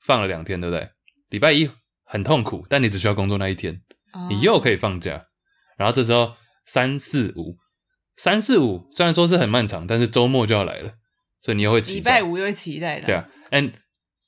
[0.00, 0.88] 放了两天，对不对？
[1.28, 1.68] 礼拜一。
[2.10, 3.80] 很痛苦，但你只需要工作那一天，
[4.28, 5.12] 你又可以放假。
[5.12, 5.22] Oh.
[5.78, 6.34] 然后这时候
[6.66, 7.56] 三四五，
[8.16, 10.94] 三四五虽然说是很漫长，但是周末就要来了，
[11.40, 12.18] 所以你又会期待。
[12.18, 13.06] 礼拜五又会期待的。
[13.06, 13.70] 对啊，and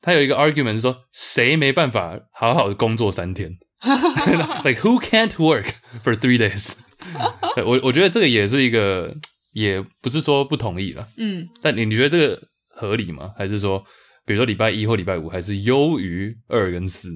[0.01, 3.59] 他有一个 argument 是说，谁没办法好好的工作三天？
[4.65, 5.73] Like who can't work
[6.05, 6.75] for three days？
[7.67, 9.13] 我我觉得这个也是一个，
[9.53, 11.09] 也不是说不同意了。
[11.17, 13.33] 嗯，但你你觉得这个合理吗？
[13.37, 13.85] 还是说，
[14.25, 17.11] 比如说礼拜一或礼拜五，还是优于二跟四？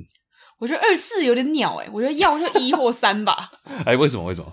[0.59, 3.51] 我觉得二四有点鸟诶、欸、我觉得要就一或三吧。
[3.85, 4.25] 哎，为什么？
[4.25, 4.53] 为什么？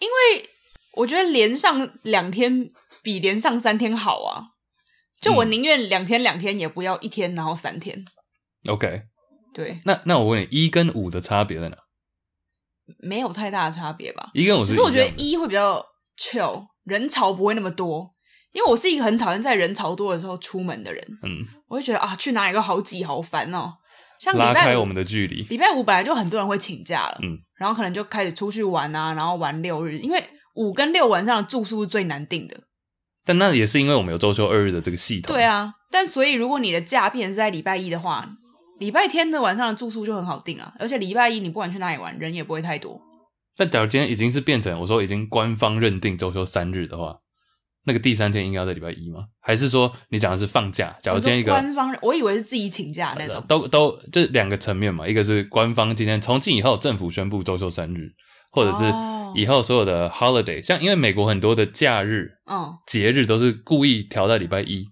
[0.00, 0.48] 因为
[0.94, 2.70] 我觉得连上两天
[3.02, 4.44] 比连上三天好啊。
[5.20, 8.02] 就我宁愿两天两天，也不要一天然后三天。
[8.68, 9.02] OK。
[9.52, 9.78] 对。
[9.84, 11.76] 那那我问你，一跟五的差别在哪？
[12.98, 14.30] 没有太大的差别吧。
[14.32, 14.70] 一跟五是。
[14.70, 15.84] 只是我觉得一会比较
[16.18, 18.10] chill，人潮不会那么多。
[18.52, 21.06] 因为我是一个很讨厌在人潮多的时候出门的人。
[21.22, 21.46] 嗯。
[21.68, 23.74] 我会觉得啊，去哪里都好挤好烦哦。
[24.20, 25.42] 像礼拜五，拉开我们的距离。
[25.44, 30.22] 礼拜五本来就很多人会请假了，嗯，然后可能就开始出去玩啊，然后玩六日，因为
[30.54, 32.60] 五跟六晚上的住宿是最难定的。
[33.24, 35.34] 但那也是因为我们有周休二日的这个系统。
[35.34, 38.28] 对啊，但所以如果你的假片是在礼拜一的话，
[38.78, 43.00] 礼拜天的晚上的住宿就很好定啊，而且礼拜一你不管去哪里玩，人也不会太多。
[43.56, 47.16] 但假如今天已经是变成我说已经官方认定周休三日的话。
[47.84, 49.24] 那个第三天应该要在礼拜一吗？
[49.40, 50.96] 还是说你讲的是放假？
[51.02, 53.42] 假如今天一个官方，我以为是自己请假那种。
[53.48, 58.10] 都都这两个层面嘛，一个是官方今天从今以后政府宣布周休三日，
[58.50, 58.84] 或者是
[59.34, 64.86] 以后所有的 holiday，像因为美国很多的假日、嗯节日都是故意调在礼拜一，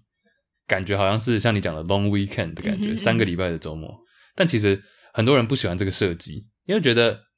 [0.67, 3.89] 感觉好像是像你讲的 long weekend 的感觉，嗯哼嗯三个礼拜的周末。
[4.35, 4.81] 但其实
[5.13, 7.28] 很多人不喜欢这个设计，因为觉得。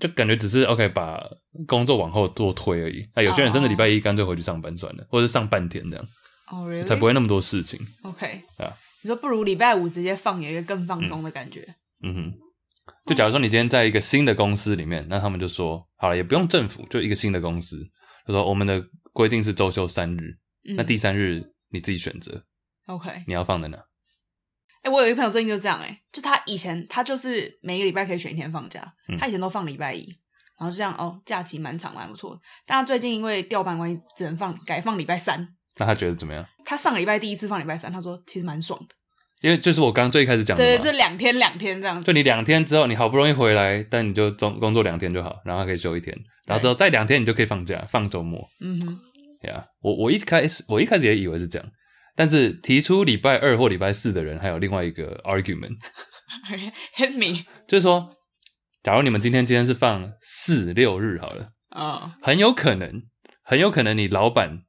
[0.00, 1.22] 就感觉只是 OK，把
[1.66, 3.02] 工作往后多推而已。
[3.14, 6.04] 那有些人真的礼拜一干脆回去上班算了，或者是上半天这样，
[6.50, 6.82] 哦?
[6.84, 7.78] 才不会那么多事情。
[8.02, 8.72] OK，啊，
[9.02, 11.62] 你说不如礼拜五直接放有一个更放松的感觉。
[12.02, 12.32] 嗯，嗯哼，
[13.06, 17.78] 就假如说你今天在一个新的公司里面，那他们就说好了，也不用政府，就一个新的公司，
[18.26, 20.36] 他说我们的规定是周休三日，
[20.68, 22.42] 嗯，那第三日你自己选择。
[22.86, 23.78] OK，你要放在哪？
[24.82, 30.04] 哎、欸，我有一个朋友最近就这样、欸，哎，就他以前他就是每个礼拜可以选一天放假，嗯、他以前都放礼拜一，
[30.58, 32.38] 然后就这样哦，假期蛮长蛮不错。
[32.66, 35.48] 但他最近因为调班关系，只能放改放礼拜三。
[35.78, 36.44] 那他觉得怎么样？
[36.64, 38.94] 他上礼拜第一次放礼拜三，他说其实蛮爽的。
[39.40, 42.04] 因为就是我刚刚最开始讲的嘛，对，就两天两天这样子。
[42.04, 46.16] 就你两天之后，你好不容易回来，但你就工工作两天就好，然后还可以休一天，
[46.46, 48.48] 然后之后再两天你就可以放假，放周末。
[48.60, 49.00] 嗯哼，
[49.48, 51.68] 呀、yeah，我我一开始我一开始也以为是这样，
[52.14, 55.76] 但是提出礼拜二或礼拜四的人还有另外一个 argument。
[56.96, 58.10] Hit me，就是说，
[58.82, 63.02] 假如你们今天今天是放四六日好了，啊、oh.，很有可能，
[63.44, 64.62] 很有可能你老板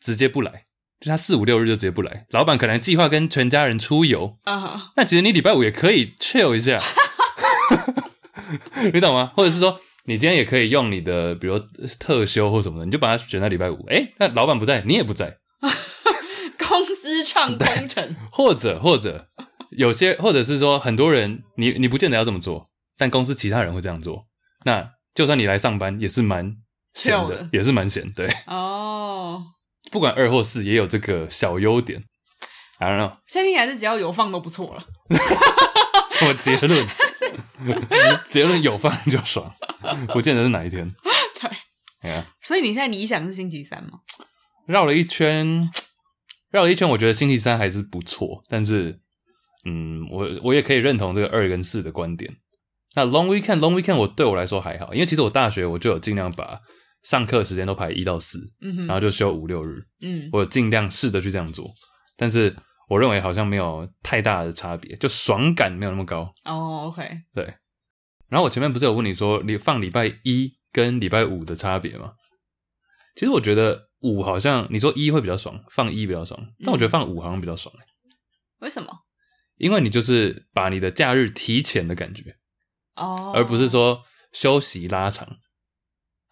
[0.00, 0.64] 直接不来，
[1.00, 2.26] 就他四五六日就直接不来。
[2.30, 6.82] 老板可能计划跟全家人出游，啊、uh 那其实你礼拜五也可以 chill 一下，
[8.92, 9.32] 你懂吗？
[9.36, 11.58] 或者是说，你今天也可以用你的，比如
[12.00, 13.86] 特休或什么的，你就把它选在礼拜五。
[13.88, 15.36] 哎，那老板不在，你也不在，
[17.24, 19.28] 唱功臣， 或者或者。
[19.76, 24.24] 有些，或者是说，很多人，你你不见得要这么做，但公司其他人会这样做。
[24.64, 26.54] 那就算你来上班，也是蛮
[26.94, 28.32] 闲的，也是蛮闲，对。
[28.46, 29.42] 哦、oh.，
[29.90, 32.04] 不管二或四，也有这个小优点。
[32.78, 34.84] I don't know，现在还是只要有放都不错了。
[36.12, 36.86] 什么结论？
[38.30, 39.52] 结论有放就爽，
[40.12, 40.88] 不见得是哪一天。
[42.00, 43.98] 对，所以你现在理想是星期三吗？
[44.68, 45.68] 绕了一圈，
[46.54, 49.00] 绕了一圈，我觉得星期三还是不错，但是。
[49.66, 52.30] 嗯，我我也可以认同这个二跟四的观点。
[52.94, 56.60] 那 long weekend，long weekend，我对我来说还好，因为其实我大学我就有尽量把
[57.02, 61.64] 上课时间都排一到四，嗯，然后就休五六日，嗯，我尽量试着去这样做。
[62.14, 62.54] 但是
[62.90, 66.30] 我认为好像没有太大的差别，就爽感没有那么高。
[66.44, 67.02] 哦，OK，
[67.32, 67.44] 对。
[68.28, 72.12] 然后我前面不是有问你说，你放礼拜一跟礼拜五的差别吗？
[73.16, 77.74] 其实我觉得五好像你说一会比较爽，放一比较爽，但我觉得放五好像比较爽。
[78.60, 78.88] 为什么？
[79.56, 82.36] 因为你就是把你的假日提前的感觉
[82.96, 83.36] 哦，oh.
[83.36, 84.02] 而不是说
[84.32, 85.26] 休息拉长，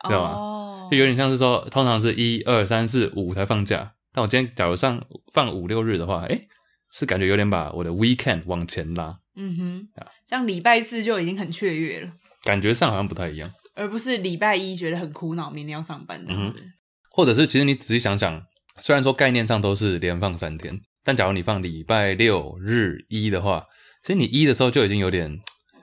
[0.07, 0.91] 知道吗？Oh.
[0.91, 6.49] 就有点像是说，通常是一二三四五才放假，但我今天假如上放五六日的话，诶，
[6.93, 9.18] 是感觉有点把我的 weekend 往前拉。
[9.35, 9.89] 嗯哼，
[10.29, 12.12] 像礼拜四就已经很雀跃了，
[12.43, 16.59] 感觉上好像不太一样，而不是礼拜一觉得很苦恼，明天要上班这样子。
[16.61, 16.73] 嗯，
[17.12, 18.42] 或者是其实你仔细想想，
[18.80, 20.80] 虽然说概念上都是连放三天。
[21.04, 23.64] 但假如你放礼拜六日一的话，
[24.02, 25.36] 其实你一的时候就已经有点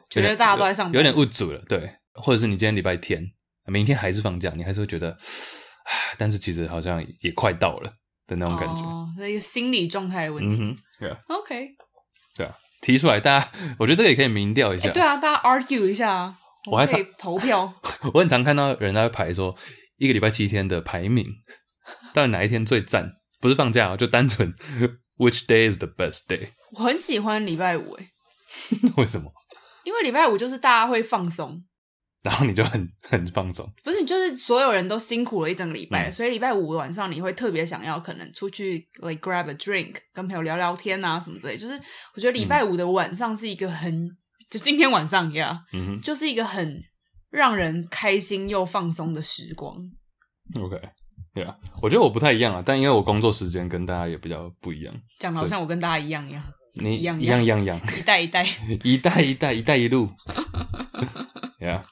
[0.09, 1.91] 觉得大家都在上班，有点无助了，对。
[2.13, 3.23] 或者是你今天礼拜天，
[3.65, 5.17] 明天还是放假，你还是会觉得，
[6.17, 7.93] 但是其实好像也快到了
[8.27, 10.57] 的那种感觉，哦，是一个心理状态的问题。
[10.61, 11.69] 嗯、对啊，OK，
[12.35, 16.37] 对啊，提出来，大家，我觉得这个也可以明调一下，对啊，大家 argue 一下啊，
[16.69, 17.73] 我还可以投票。
[18.13, 19.55] 我很常看到人在排说，
[19.99, 21.25] 一个礼拜七天的排名，
[22.13, 23.11] 到底哪一天最赞？
[23.39, 24.53] 不是放假哦，就单纯。
[25.17, 26.49] Which day is the best day？
[26.71, 28.09] 我很喜欢礼拜五，诶
[28.95, 29.31] 为什么？
[29.83, 31.61] 因为礼拜五就是大家会放松，
[32.23, 33.69] 然后你就很很放松。
[33.83, 41.57] 不是，就是所有人都辛苦了一整个礼拜，嗯，所以礼拜五晚上你会特别想要可能出去，like grab a drink，跟朋友聊聊天啊什么之类。
[41.57, 41.73] 就是
[42.15, 44.17] 我觉得礼拜五的晚上是一个很，嗯，
[44.49, 46.81] 就今天晚上一样，嗯，就是一个很
[47.29, 49.75] 让人开心又放松的时光。
[50.61, 50.79] OK。
[51.31, 58.43] 对啊，我觉得我不太一样啊，但因为我工作时间跟大家也比较不一样，讲的好像我跟大家一样一样，你一样一样一样一样，一代一代
[58.83, 60.09] 一代一代一带一路，
[61.59, 61.85] 对啊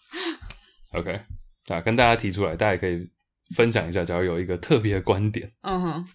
[0.91, 1.21] ，OK，
[1.67, 3.07] 啊，跟大家提出来，大家也可以
[3.55, 6.05] 分享一下，假如有一个特别的观点，嗯哼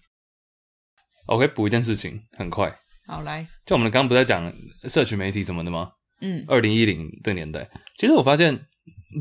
[1.27, 4.51] ，OK，补一件事情，很快，好来，就我们刚刚不是在讲
[4.89, 5.91] 社群媒体什么的吗？
[6.19, 8.67] 嗯，二零一零的年代，其实我发现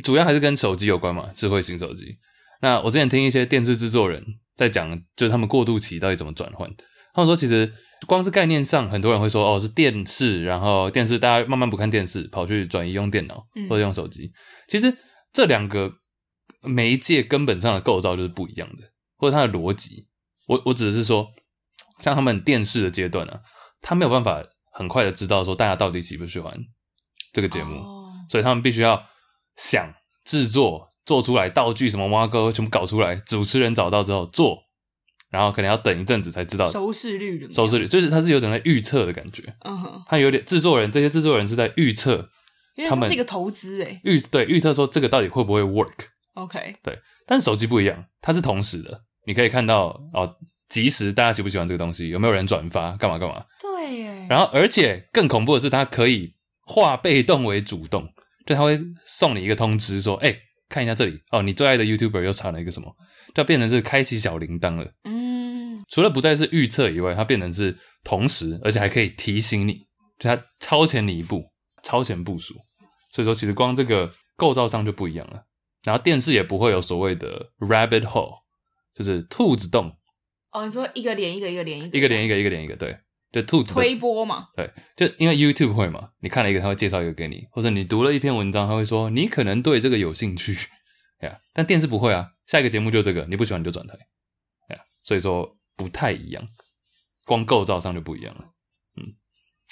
[0.03, 2.17] 主要还是跟手机有关嘛，智慧型手机。
[2.61, 4.25] 那我之前听一些电视制作人
[4.55, 6.71] 在讲，就是他们过渡期到底怎么转换。
[7.15, 7.71] 他们说，其实
[8.07, 14.33] 光是概念上，很多人会说，哦，是电视，然后电视大家慢慢不看电视，跑去转移用电脑或者用手机。
[14.69, 14.97] 其实
[15.33, 15.93] 这两个
[16.63, 18.85] 媒介根本上的构造就是不一样的，
[19.19, 20.07] 或者它的逻辑。
[20.47, 21.27] 我我指的是说，
[22.01, 23.41] 像他们电视的阶段啊，
[23.81, 26.57] 他没有办法很快的知道说大家到底喜不喜欢
[27.33, 27.83] 这个节目，
[28.31, 29.03] 所以他们必须要
[29.57, 29.95] 想
[30.25, 30.89] 制作。
[31.05, 34.57] 做出来道具什么挖沟全部搞出来，主持人找到之后做，
[35.31, 37.51] 然后可能要等一阵子才知道收视率。
[37.51, 42.31] 收视率就是他是有点在预测的感觉，嗯哼，他有点制作人这些制作人是在预测，
[42.89, 46.77] 他们是一个投资诶，预对预测说这个到底会不会 work？OK，、okay.
[46.85, 46.97] 对，
[47.27, 50.37] 但是手机不一样，它是同时的，你可以看到哦，
[50.69, 53.45] 即时大家喜不喜欢这个东西，有没有人转发，干嘛干嘛？
[53.61, 58.09] 对耶，然后而且更恐怖的是，它可以化被动为主动，
[58.47, 60.37] 就他会送你一个通知说，哎。
[60.69, 62.91] 看一下这里哦，你最爱的 YouTuber 又传了一个什么，
[63.35, 64.91] 就变成是开启小铃铛了。
[65.05, 69.75] 嗯，除了不再是预测以外，它变成是同时，而且还可以提醒你，
[70.19, 71.45] 就它超前你一步，
[71.83, 72.55] 超前部署。
[73.11, 75.43] 所以说，其实光这个构造上就不一样了。
[75.83, 78.37] 然后电视也不会有所谓的 rabbit hole，
[78.95, 79.95] 就是兔子洞。
[80.53, 82.97] 哦，你说一个连一个，一个连一个，一个连一个，一个连一个，对，
[83.33, 84.49] 就兔子推播嘛。
[84.55, 90.69] 对，就因为 YouTube 会嘛，你看了一个，他会介绍一个给你，或者你读了一篇文章，他会说你可能对这个有兴趣，
[91.53, 93.95] 但电视不会啊，下一个节目就这个，你不喜欢你就转台，
[95.03, 96.47] 所以说不太一样，
[97.25, 98.45] 光构造上就不一样了。
[98.97, 99.15] 嗯，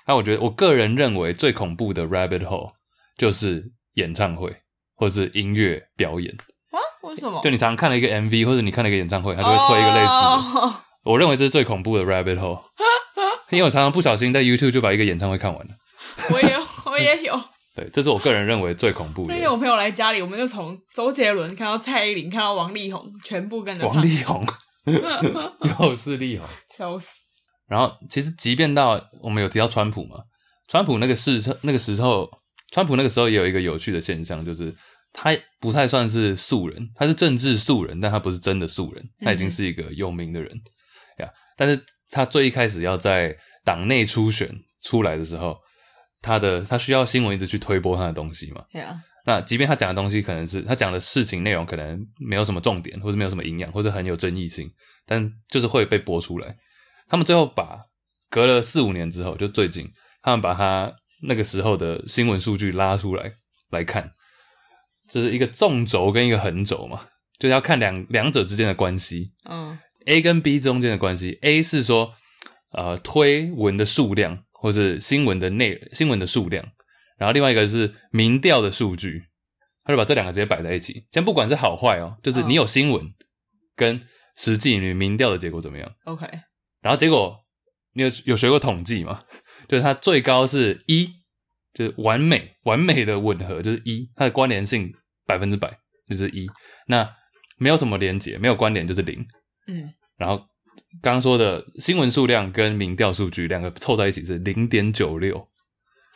[0.06, 2.72] 那我觉得我个人认为最恐怖的 Rabbit Hole
[3.16, 4.56] 就是演唱会
[4.94, 6.34] 或者是音乐表演
[6.70, 6.80] 啊。
[7.02, 7.40] 为什么？
[7.42, 10.60] 就你常常看了一个 MV，或者你看了一个演唱会，他就会推一个类似的。
[10.60, 10.72] Oh.
[11.04, 12.60] 我认为这是最恐怖的 rabbit hole，
[13.56, 15.74] 因为我常常不小心在 YouTube 就把一个演唱会看完了。
[16.32, 17.40] 我 也我也有。
[17.74, 19.34] 对，这是我个人认为最恐怖的。
[19.34, 23.94] 那天我朋友来家里，我们就从周杰伦看到蔡依林，看到王力宏，全部跟着唱。
[23.96, 24.46] 王力宏，
[25.80, 26.46] 又是力宏，
[26.76, 27.10] 笑死。
[27.68, 30.16] 然后，其实即便到我们有提到川普嘛，
[30.68, 32.28] 川普那个时那个时候，
[32.72, 34.74] 川普那个时候也有一个有趣的现象，就是。
[35.12, 40.48] 他不太算是素人，他是政治素人，但他不是真的素人，他已经是一个有名的人
[41.18, 41.26] 呀。
[41.26, 44.50] 嗯、但是他最一开始要在党内初选
[44.82, 45.56] 出来的时候，
[46.20, 48.64] 他的他需要新闻一直去推播他的东西嘛。
[48.72, 48.96] Yeah.
[49.26, 54.70] 那即便他讲的东西可能是他讲的事情内容可能没有什么重点，或者没有什么营养，或者很有争议性，
[55.06, 56.56] 但就是会被播出来。
[57.08, 57.78] 他们最后把
[58.28, 59.90] 隔了四五年之后，就最近
[60.22, 60.92] 他们把他
[61.22, 63.32] 那个时候的新闻数据拉出来
[63.70, 64.10] 来看。
[65.08, 67.04] 就是一个纵轴跟一个横轴嘛，
[67.36, 69.32] 就是要看两两者之间的关系。
[69.48, 69.76] 嗯
[70.06, 72.14] ，A 跟 B 中间的关系，A 是说
[72.72, 76.64] 呃推文的数量或者新闻的内新闻的数量，
[77.18, 79.24] 然后另外一个是民调的数据，
[79.84, 81.06] 他就把这两个直接摆在一起。
[81.10, 83.04] 先不管是好坏哦，就是你有新闻
[83.74, 84.00] 跟
[84.36, 86.26] 实际你民调的结果怎么样？OK，
[86.80, 87.36] 然后结果
[87.94, 89.22] 你有有学过统计吗？
[89.68, 91.08] 就是它最高是一，
[91.74, 94.92] 就是完美完美的吻合，就是一，它的关联性。
[95.26, 95.78] 百分之百
[96.08, 96.48] 就是一，
[96.88, 97.08] 那
[97.56, 99.24] 没有什么连接，没有关联就是零。
[99.70, 100.36] 嗯，然后
[101.00, 105.48] 刚刚说的新闻数量跟民调数据两个凑在一起是零点九六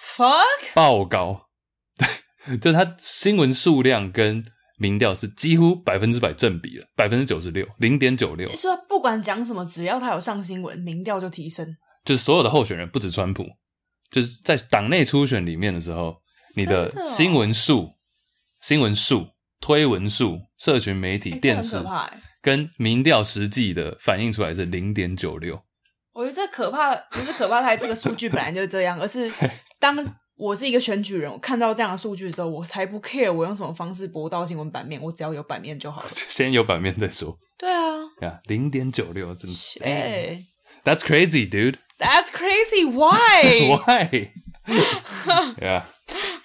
[0.01, 1.49] ，fuck，爆高。
[1.97, 4.45] 对，就是它新闻数量跟
[4.79, 8.49] 民调是几乎百分之百正比了，百分之九十六，零点九六。
[8.57, 11.67] 说不管讲什么，只要他有上新闻，民调就提升。
[12.05, 13.45] 就是所有的候选人，不止川普，
[14.11, 16.17] 就是在党内初选里面的时候，
[16.57, 17.93] 你的新闻数。
[18.61, 19.27] 新闻数、
[19.61, 21.77] 推文数、社群媒体、电视，
[22.45, 25.59] 跟民调实际的反映出来是零点九六。
[26.13, 29.33] 我觉得这可怕，不是可怕，它这个数据本来就是这样，而是
[29.81, 29.97] 当
[30.37, 36.09] 我是一个选举人，我看到这样的数据的时候，我才不 care 我用什么方式博到新闻版面，我只要有版面就好了。
[36.29, 37.35] 先有版面再说。
[37.57, 39.57] 对啊，呀，零点九六，真的。
[39.85, 40.45] 哎
[40.85, 41.77] ，That's crazy, dude.
[41.99, 42.85] That's crazy.
[42.93, 43.71] Why?
[43.71, 44.33] Why?
[45.57, 45.85] Yeah.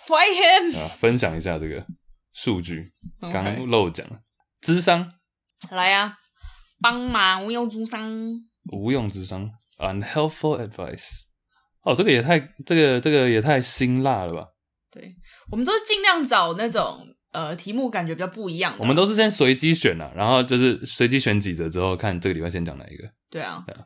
[0.08, 0.78] Why him?
[0.80, 1.86] 啊，分享一下这个。
[2.32, 4.20] 数据刚刚漏讲了，
[4.62, 5.12] 智商
[5.72, 6.18] 来呀、啊，
[6.82, 8.10] 帮忙无用之商，
[8.72, 11.26] 无用之商，unhelpful advice。
[11.84, 14.48] 哦，这个也太这个这个也太辛辣了吧？
[14.92, 15.14] 对，
[15.52, 18.80] 我们都是尽量找那种呃题目感觉比较不一样的。
[18.80, 23.04] 我们都是先随机选啊，然后就是随机选几则之后，看这个礼拜先讲哪一个。
[23.30, 23.86] 对啊，对啊，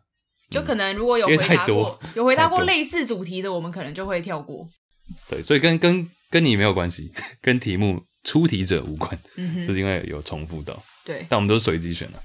[0.49, 4.65] 就可能如果有回答过有回答过类似主题的，我们可能就会跳过。
[5.29, 7.11] 对，所以跟跟跟你没有关系，
[7.41, 8.05] 跟题目。
[8.25, 9.19] 出题者无关，
[9.67, 10.81] 就是因为有重复到。
[11.05, 12.21] 对，但我们都是随机选的。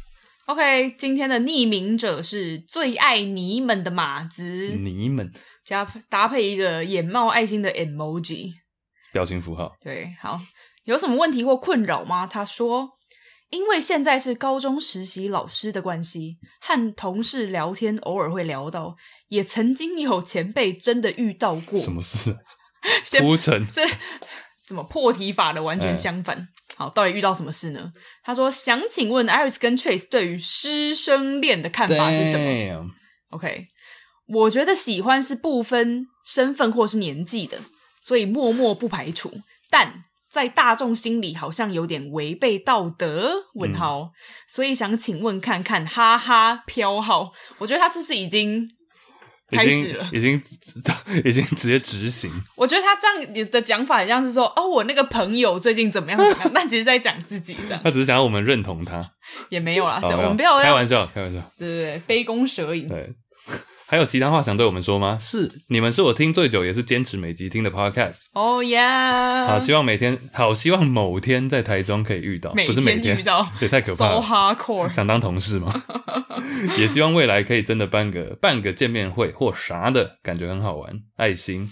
[0.47, 5.31] OK，今天的匿名者是最爱你们的马子，你们
[5.65, 8.53] 加搭配一个眼冒爱心的 emoji
[9.13, 9.77] 表情符号。
[9.83, 10.41] 对，好，
[10.85, 12.27] 有什么问题或困扰吗？
[12.27, 12.89] 他说，
[13.51, 18.97] 因为现在是高中实习老师的关系，和同事聊天偶尔会聊到，
[19.29, 21.79] 也曾经有前辈真的遇到过。
[21.79, 22.35] 什么事？
[23.21, 23.67] 铺陈。
[24.67, 26.37] 怎么破题法的完全相反？
[26.37, 26.49] 欸、
[26.79, 27.93] 好，到底遇到什么事呢？
[28.23, 33.67] 他说想请问 Iris 跟 Trace 对于师生恋的看法是什么？Damn.OK，
[34.29, 37.59] 我觉得喜欢是不分身份或是年纪的，
[38.01, 43.33] 所以默默不排除，但在大众心里好像有点违背道德。
[43.55, 44.11] 问号，嗯、
[44.47, 48.71] 所以想请问看看，哈哈，飘号，我觉得他是不是已经？
[49.51, 50.35] 开始了，已经
[51.25, 52.31] 已经直接执行。
[52.55, 57.81] 我觉得他这样的讲法，好像是说，哦，我那个朋友最近怎么样怎么样， 但其实在讲自己的。
[57.83, 59.11] 他只是想要我们认同他，
[59.49, 62.87] 也没有啦，对，我们不要开玩笑，开玩笑，对对对，杯弓蛇影。
[62.87, 63.11] 对。
[63.91, 65.17] 还有其他话想对我们说吗？
[65.19, 68.27] 是你们是我听最久也是坚持每集听的 podcast。
[68.35, 68.79] 哦耶！
[69.47, 74.21] 好，希望每天好，希望某天在台中可以遇到，不是每天遇到，也太可怕了。
[74.21, 75.73] So hardcore，想当同事吗？
[76.77, 80.93] 也希望未来可以真的办个办个见面会或啥的，感觉很好玩。
[81.17, 81.67] 爱心，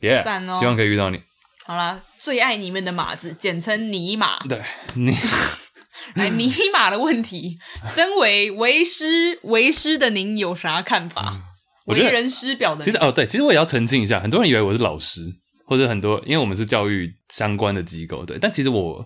[0.00, 0.58] 耶、yeah, 哦！
[0.60, 1.18] 希望可以遇到你。
[1.64, 4.40] 好啦，最爱你们的马子，简称尼马。
[4.40, 4.60] 对，
[4.94, 5.14] 你。
[6.16, 11.40] 来尼玛的问题，身为为师为师的您有啥看法？
[11.86, 12.84] 我觉得为人师表的。
[12.84, 15.22] 其实哦，对，其实我也要澄清一下，很多人以为我是老师，
[15.66, 18.38] 或者很多，因为我们是教育相关的机构，对。
[18.38, 19.04] 但其实我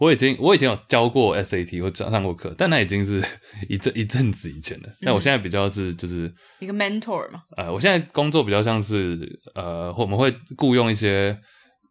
[0.00, 3.22] 我已经我以前有教过 SAT 或上上过课，但那已经是
[3.68, 4.88] 一阵一阵子以前了。
[5.00, 7.42] 但我现在比较是就是一个 mentor 嘛。
[7.56, 9.18] 呃，我现在工作比较像是
[9.54, 11.36] 呃，我们会雇佣一些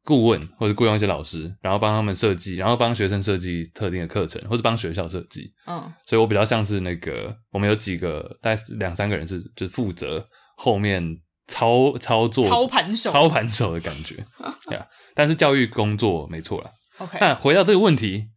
[0.07, 5.51] 顾问或者雇佣一些老师，然后帮他们设计，然后帮学生设计特定的课程，或者帮学校设计。
[5.65, 11.03] 嗯，所以我比较像是那个，我们有几个大概两三个人是就是负责后面
[11.47, 14.15] 操操作操盘手操盘手的感觉，
[14.69, 14.87] 对啊。
[15.13, 16.71] 但是教育工作没错了。
[16.99, 18.27] OK，那回到这个问题，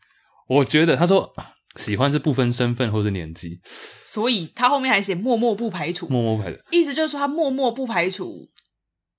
[0.49, 1.33] 我觉得他说
[1.77, 3.61] 喜欢是不分身份或是年纪，
[4.05, 8.51] 所以他后面还写默默不排除，默默不排除，意思就是说他默默不排除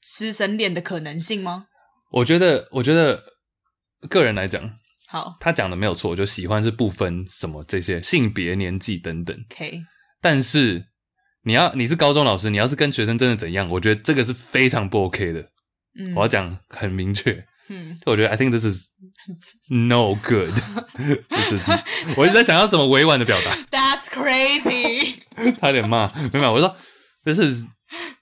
[0.02, 1.68] 师生恋的可能性吗？
[2.12, 3.22] 我觉得，我觉得
[4.10, 4.62] 个人来讲，
[5.08, 9.36] 好，他讲的没有错，就喜欢是不分什么这些性别、年纪等等。
[9.52, 9.82] OK，
[10.22, 10.86] 但是
[11.44, 15.46] 你要你是高中老师，你要是跟学生真的怎样，我觉得这个是非常不 OK 的。
[16.00, 17.44] 嗯，我要讲很明确。
[17.70, 18.90] 嗯，我觉得 I think this is
[19.70, 20.54] no good。
[21.30, 21.72] 这是
[22.18, 23.56] 我一直在想要怎么委婉的表达。
[23.72, 25.16] That's crazy。
[25.58, 26.76] 差点骂，没有，我说
[27.24, 27.66] 这是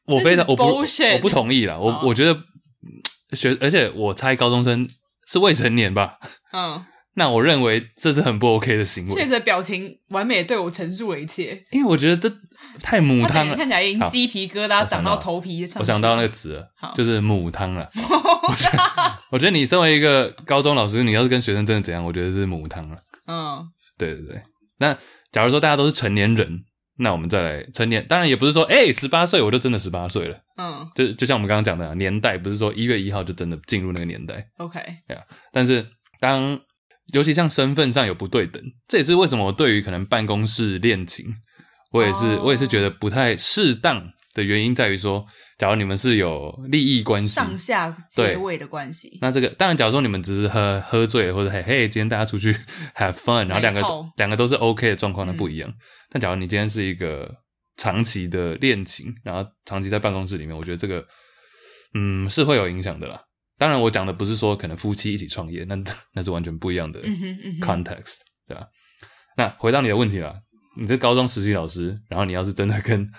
[0.06, 0.86] 我非常我不我
[1.22, 1.80] 不同意啦。
[1.80, 2.40] 我我觉得
[3.34, 4.88] 学，而且我猜高中生
[5.28, 6.18] 是未成年吧？
[6.54, 6.84] 嗯，
[7.16, 9.16] 那我认为这是很不 OK 的行为。
[9.16, 12.36] 确实的表情完美对我陈述了一切，因为我觉得这
[12.82, 15.82] 太母汤了，看起来已经鸡皮疙瘩长到头皮上。
[15.82, 17.90] 我想到那个词了，就是母汤了。
[19.32, 22.98] 我觉得你身为一个高中老师，你要是跟学生真的怎样，我觉得是母汤了。
[23.28, 23.64] 嗯，
[23.98, 24.42] 对对对。
[24.80, 24.98] 那
[25.32, 26.64] 假如说大家都是成年人，
[27.00, 30.38] 那我们再来成年，当然也不是说，哎，十八岁我就真的十八岁了。
[30.58, 34.45] 嗯，就就像我们刚刚讲的年代，不是说一月一号就真的进入那个年代。
[34.58, 35.24] OK，对啊。
[35.54, 35.88] 但是
[36.20, 36.60] 当
[37.14, 41.26] 尤其像身份上有不对等，这也是为什么我对于可能办公室恋情，
[41.91, 42.45] 我也是、oh.
[42.47, 45.26] 我也是觉得不太适当的原因在于说，
[45.58, 52.54] 假如你们是有利益关系、上下阶位的关系，那这个当然，假如说你们只是喝喝醉了，或者嘿嘿，今天大家出去
[52.96, 53.82] have fun，然后两个
[54.18, 55.70] 两个都是 OK 的状况，那不一样。
[55.70, 55.76] 嗯、
[56.12, 57.30] 但假如你今天是一个
[57.78, 61.06] 长期的恋情，然后长期在办公室里面，我觉得这个
[61.94, 63.20] 嗯是会有影响的啦。
[63.58, 65.76] 当然，我讲的不是说可能夫妻一起创业，那
[66.14, 67.02] 那是完全不一样的
[67.62, 68.66] context，对吧？
[69.36, 70.36] 那回到你的问题了，
[70.80, 73.10] 你这高中实习老师，然后你要是真的跟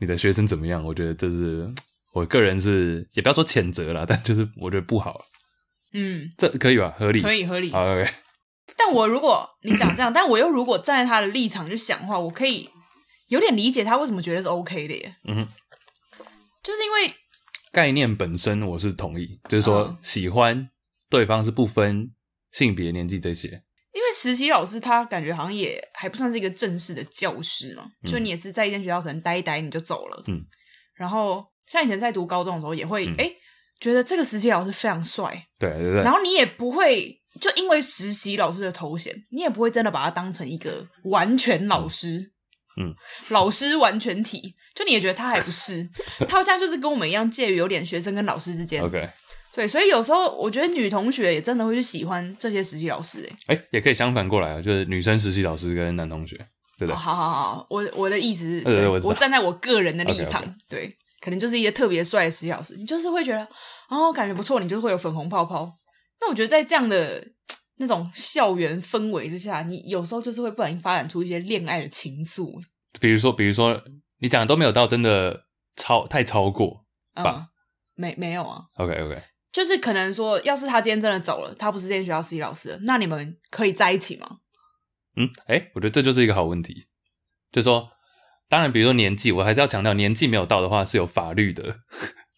[0.00, 1.72] 你的学生怎么样，我觉得这是
[2.12, 5.20] 我个人是也不要说谴责啦，但就是我觉得不好。
[5.92, 6.94] 嗯，这可以吧？
[6.98, 7.70] 合理，可以合理。
[7.70, 8.08] 好，OK。
[8.76, 12.70] 但我如果你讲这样，但我又如果站在他的立场去想的话，我可以
[13.28, 15.16] 有点理解他为什么觉得是 OK 的耶。
[15.28, 15.46] 嗯，
[16.62, 17.14] 就是因为。
[17.72, 20.68] 概念本身我是同意，就是说喜欢
[21.08, 22.10] 对方是不分
[22.50, 23.62] 性别、年纪这些。
[23.92, 30.22] 因为实习老师他感觉好像也还不算是一个正式的教师嘛，就你也是在一间学校可能待一待你就走了。
[30.28, 30.40] 嗯。
[30.94, 33.30] 然后像以前在读高中的时候，也会哎
[33.80, 35.46] 觉得这个实习老师非常帅。
[35.58, 36.02] 对对对。
[36.02, 42.32] 然后你也不会就因为实习老师的头衔，你也不会真的把他当成一个完全老师。
[42.80, 42.94] 嗯，
[43.30, 44.54] 老师完全体。
[44.72, 45.86] 就你也觉得他还不是，
[46.28, 48.80] 他好像就是跟我们一样介于有点学生跟老师之间。
[48.82, 49.10] OK，
[49.60, 53.36] 对，所以有时候我觉得女同学也真的会去喜欢这些实习老师、欸。
[53.48, 56.34] 哎，哎，也可以相反过来啊，就是女生实习老师跟男同学，
[56.78, 56.94] 对不对？
[56.94, 63.46] 好好好，我我的意思是，对，我站在我个人的立场，对，可能就是一些特别帅的实习老师，你就是会觉得
[63.90, 65.70] 哦，感觉不错，你就会有粉红泡泡。
[66.22, 67.22] 那我觉得在这样的
[67.76, 72.58] 那种校园氛围之下，你有时候就是会不小心发展出一些恋爱的情愫。
[72.98, 73.78] 比如说，比如说。
[74.22, 75.46] 你讲的都没有到真的
[75.76, 76.84] 超太超过
[77.14, 77.36] 吧？
[77.38, 77.48] 嗯、
[77.94, 79.22] 没没有啊？OK OK，
[79.52, 84.28] 就是可能说，要是他今天真的走了，他不是这间学校实习老师，那你们可以在一起吗？
[85.16, 86.86] 嗯，哎、欸，我觉得这就是一个好问题。
[87.52, 87.88] 就是说，
[88.48, 91.76] 当然，比如说年纪，我还是要强调，年纪没有到的话，是有法律的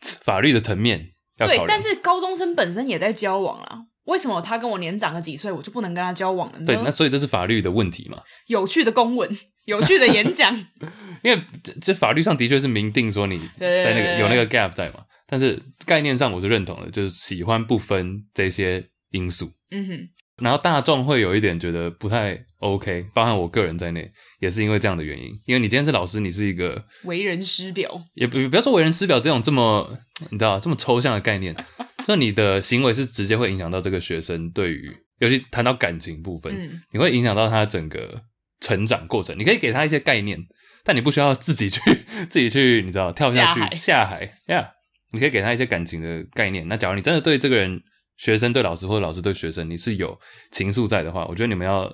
[0.01, 1.11] 法律的层面。
[1.37, 3.81] 对，但是高中生本身也在交往啊。
[4.05, 6.67] 为什么他跟我年长了几岁，我就不能跟他交往了呢？
[6.67, 8.21] 对，那所以这是法律的问题嘛？
[8.49, 10.53] 有趣的公文，有趣的演讲，
[11.23, 19.51] 因为这这法律上的确是明定说你在那个有那个 gap 在嘛，但是概念上我是认同的，就是喜欢不分这些因素。
[19.71, 25.31] 嗯哼，然后大众会有一点觉得不太 OK，包含我个人在内，也是因为这样的原因。
[25.47, 29.99] 因为你今天是老师，你是一个为人师表，也不不要说为人师表这种这么
[30.31, 31.57] 你知道这么抽象的概念。
[32.07, 38.23] 那你的行为是直接会影响到这个学生对于，尤其谈到感情部分，嗯，你会影响到他整个
[38.61, 39.35] 成长过程。
[39.39, 40.39] 你可以给他一些概念，
[40.85, 41.81] 但你不需要自己去
[42.29, 44.61] 自己去，你知道跳下去下海，呀。
[44.61, 44.82] Yeah,
[45.13, 46.67] 你可以给他一些感情的概念。
[46.67, 47.81] 那假如你真的对这个人，
[48.17, 50.19] 学生对老师或者老师对学生，你是有
[50.51, 51.93] 情愫在的话，我觉得你们要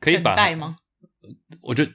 [0.00, 0.76] 可以把等待吗？
[1.60, 1.90] 我觉得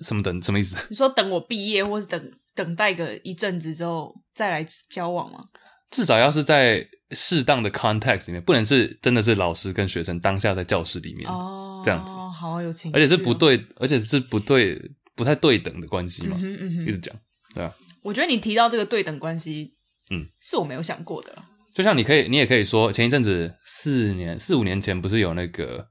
[0.00, 0.76] 什么等什么意思？
[0.90, 5.44] 你说等我毕业，或是等等待个一阵子之后再来交往吗？
[5.90, 14.76] 至少要是在适当的 context 里面，不能是真的是老师跟学生当下在教室里面哦，这样子，好有情绪，而且是不对，而且是不对，
[15.14, 17.14] 不太对等的关系嘛，嗯嗯、一直讲，
[17.54, 17.72] 对啊。
[18.06, 19.72] 我觉得你提到这个对等关系，
[20.10, 21.36] 嗯，是我没有想过的。
[21.74, 25.88] 就像你可以，你也可以说，前一阵子四年四五年前不是有那个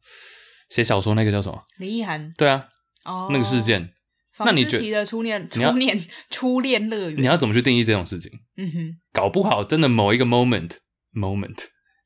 [0.70, 1.62] 写小说那个叫什么？
[1.78, 2.34] 林奕涵。
[2.38, 2.68] 对啊，
[3.04, 3.92] 哦，那个事件。
[4.40, 7.22] 那你觉得初恋初恋初恋乐园？
[7.22, 8.32] 你要怎么去定义这种事情？
[8.58, 10.78] 嗯哼，搞不好真的某一个 moment
[11.14, 11.58] moment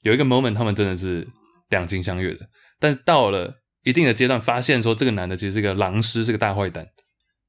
[0.01, 1.27] 有一个 moment 他们真的是
[1.69, 2.47] 两情相悦的，
[2.79, 6.87] 但是到了一定的阶段，发现说这个男的其实是个狼师，是个大坏蛋。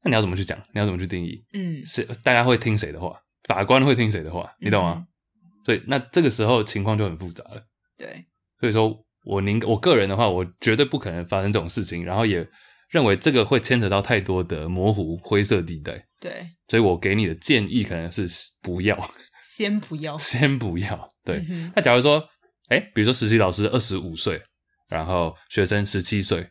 [0.03, 0.59] 那你要怎么去讲？
[0.73, 1.43] 你要怎么去定义？
[1.53, 3.21] 嗯，是大家会听谁的话？
[3.49, 4.51] 法官会听谁的话？
[4.61, 5.07] 你懂吗？
[5.35, 7.63] 嗯、所以那这个时候情况就很复杂了。
[7.99, 8.25] 对，
[8.59, 12.47] 所以说我宁我个人的话，我绝对不可能发生这种事情，然后也。
[12.91, 18.29] 认为这个会牵扯到太多的模糊灰色地带，对，所以我给你的建议可能是
[18.61, 18.99] 不要，
[19.41, 21.09] 先不要，先不要。
[21.23, 22.21] 对，嗯、那假如说，
[22.67, 24.43] 哎，比如说实习老师二十五岁，
[24.89, 26.45] 然后学生十七岁，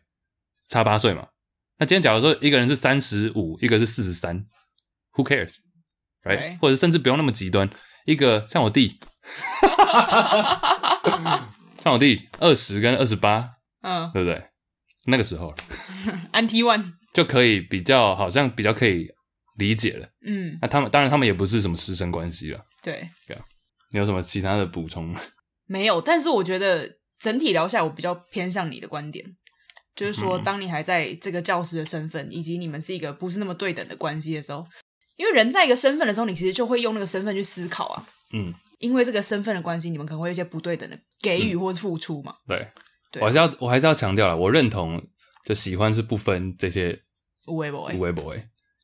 [0.70, 1.28] 差八岁嘛。
[1.80, 4.44] 那今天假如说一个人是三十五，一个是四十三
[5.14, 6.38] ，Who cares？Right？
[6.38, 7.70] 对或者甚至不用那么极端，
[8.04, 8.98] 一个像我弟，
[11.82, 14.44] 像我弟二十跟二十八，嗯，对不对？
[15.06, 15.54] 那个时候
[16.32, 19.08] ，Anti One 就可以比较，好像比较可以
[19.56, 20.06] 理解了。
[20.26, 22.60] 嗯，那他们当然他们也不是什么师生关系了。
[22.82, 23.42] 对，对啊。
[23.92, 25.18] 你有什么其他的补充吗？
[25.64, 29.24] 没有，但是我觉得整体聊下来，我比较偏向你的观点，
[29.96, 34.66] 就是说，当你还在这个教师的身份，以及你们是一个不是那么对等的关系的时候，
[35.16, 38.06] 因为人在一个身份的时候，你其实就会用那个身份去思考啊。
[38.32, 42.34] 嗯，因为这个身份的关系，你们可能会有一些不对等的给予或是付出嘛。
[42.46, 42.66] 对。
[43.20, 45.02] 我还是要，我还是要强调了，我认同，
[45.44, 46.96] 就喜欢是不分这些
[47.48, 48.40] 无为不为，无为不为，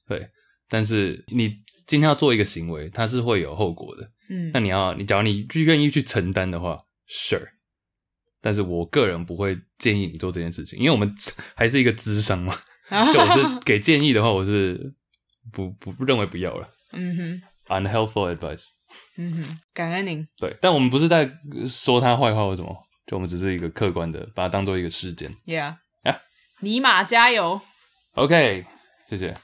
[0.08, 0.26] 对。
[0.68, 1.48] 但是你
[1.86, 4.50] 今天要做一个行为，它是会有后果的，嗯。
[4.52, 6.76] 那你要，你假如你愿意去承担的话
[7.08, 7.46] ，sure。
[8.46, 11.12] 但是我个人不会建议你做这件事情，因为我们
[11.56, 12.56] 还是一个资商嘛。
[12.88, 14.94] 就我是给建议的话，我是
[15.52, 16.68] 不不不认为不要了。
[16.92, 18.66] 嗯哼，unhelpful advice。
[19.16, 20.24] 嗯哼，感恩您。
[20.38, 21.28] 对，但我们不是在
[21.66, 22.72] 说他坏话或什么。
[23.08, 25.28] 就我们只是一个客观的，把它当做一个事件。
[25.44, 25.74] Yeah，
[26.04, 26.20] 啊，
[26.60, 27.60] 尼玛加油
[28.14, 28.64] ！OK，
[29.10, 29.36] 谢谢。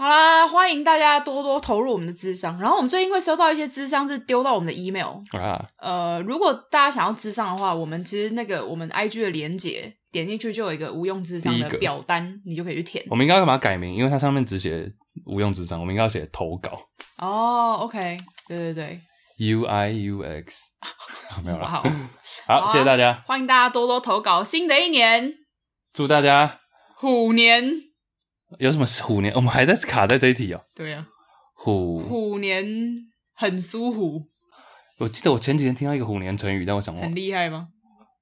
[0.00, 2.58] 好啦，欢迎大家多多投入我们的智商。
[2.58, 5.62] 然后我们最近会收到一些智商是丢到我们的 email 啊。
[5.76, 13.04] 呃，如果大家想要智商的话，我们其实那个我们 IG 的连结点进去就有一个无用智商的表单，你就可以去填。
[13.10, 14.90] 我们应该要把它改名，因为它上面只写
[15.26, 16.70] 无用智商，我们应该要写投稿。
[17.18, 18.16] 哦，OK，
[18.48, 18.98] 对对对。
[19.36, 20.70] U I U X，
[21.44, 21.68] 没有了。
[21.68, 21.82] 好，
[22.48, 24.42] 好，谢谢大家，欢迎大家多多投稿。
[24.42, 25.34] 新的一年，
[25.92, 26.60] 祝大家
[26.94, 27.70] 虎年
[28.58, 29.32] 有什么虎年？
[29.34, 30.60] 我们还在卡在这一题哦。
[30.74, 31.06] 对呀，
[31.54, 32.64] 虎虎年
[33.34, 34.22] 很舒服。
[34.98, 37.68] 我记得我前几天听到一个虎年成语，但我想问，很厉害吗？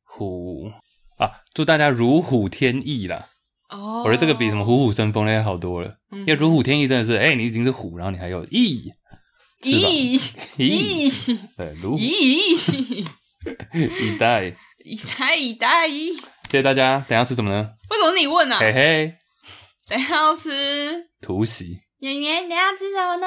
[0.05, 0.70] 虎
[1.18, 3.29] 啊，祝大家如虎添翼啦。
[3.70, 5.97] 哦，我觉得这个比什么虎虎生风那些好多了。
[6.11, 8.93] 因为如虎添翼真的是，哎，你已经是虎，然后你还有翼。
[9.62, 10.16] 翼
[10.57, 13.05] 翼， 对，如咦，
[13.74, 14.55] 一代
[14.85, 17.05] 一代一代，谢谢大家。
[17.09, 17.70] 等下吃什么呢？
[17.91, 18.57] 为什么是你问呢？
[18.61, 19.14] 嘿嘿，
[19.89, 21.80] 等下要吃突袭。
[22.01, 23.26] 妍妍，等下吃什么呢？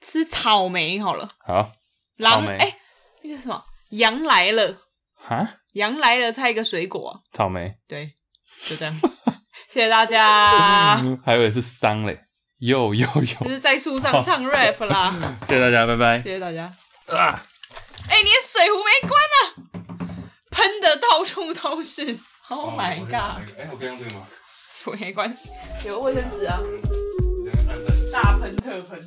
[0.00, 1.30] 吃草莓好了。
[1.38, 1.72] 好，
[2.16, 2.78] 狼哎，
[3.22, 4.76] 那个什么羊来了
[5.14, 7.22] 哈，羊来了，猜一个水果。
[7.32, 7.74] 草莓。
[7.88, 8.14] 对，
[8.66, 9.00] 就这样。
[9.68, 10.96] 谢谢大家。
[11.24, 12.24] 还以为是桑嘞。
[12.58, 15.14] 又又又，就是在树上唱 rap 啦！
[15.46, 16.22] 谢谢大家，拜拜！
[16.22, 16.64] 谢谢大家。
[17.06, 17.44] 啊！
[18.08, 19.40] 哎，你的水壶没关啊，
[20.50, 22.18] 喷的到处都是。
[22.48, 23.44] Oh my god！
[23.58, 24.26] 哎，我可以用这个吗？
[24.94, 25.50] 没关系。
[25.84, 26.60] 有卫生纸啊。
[28.12, 28.98] 大喷特喷。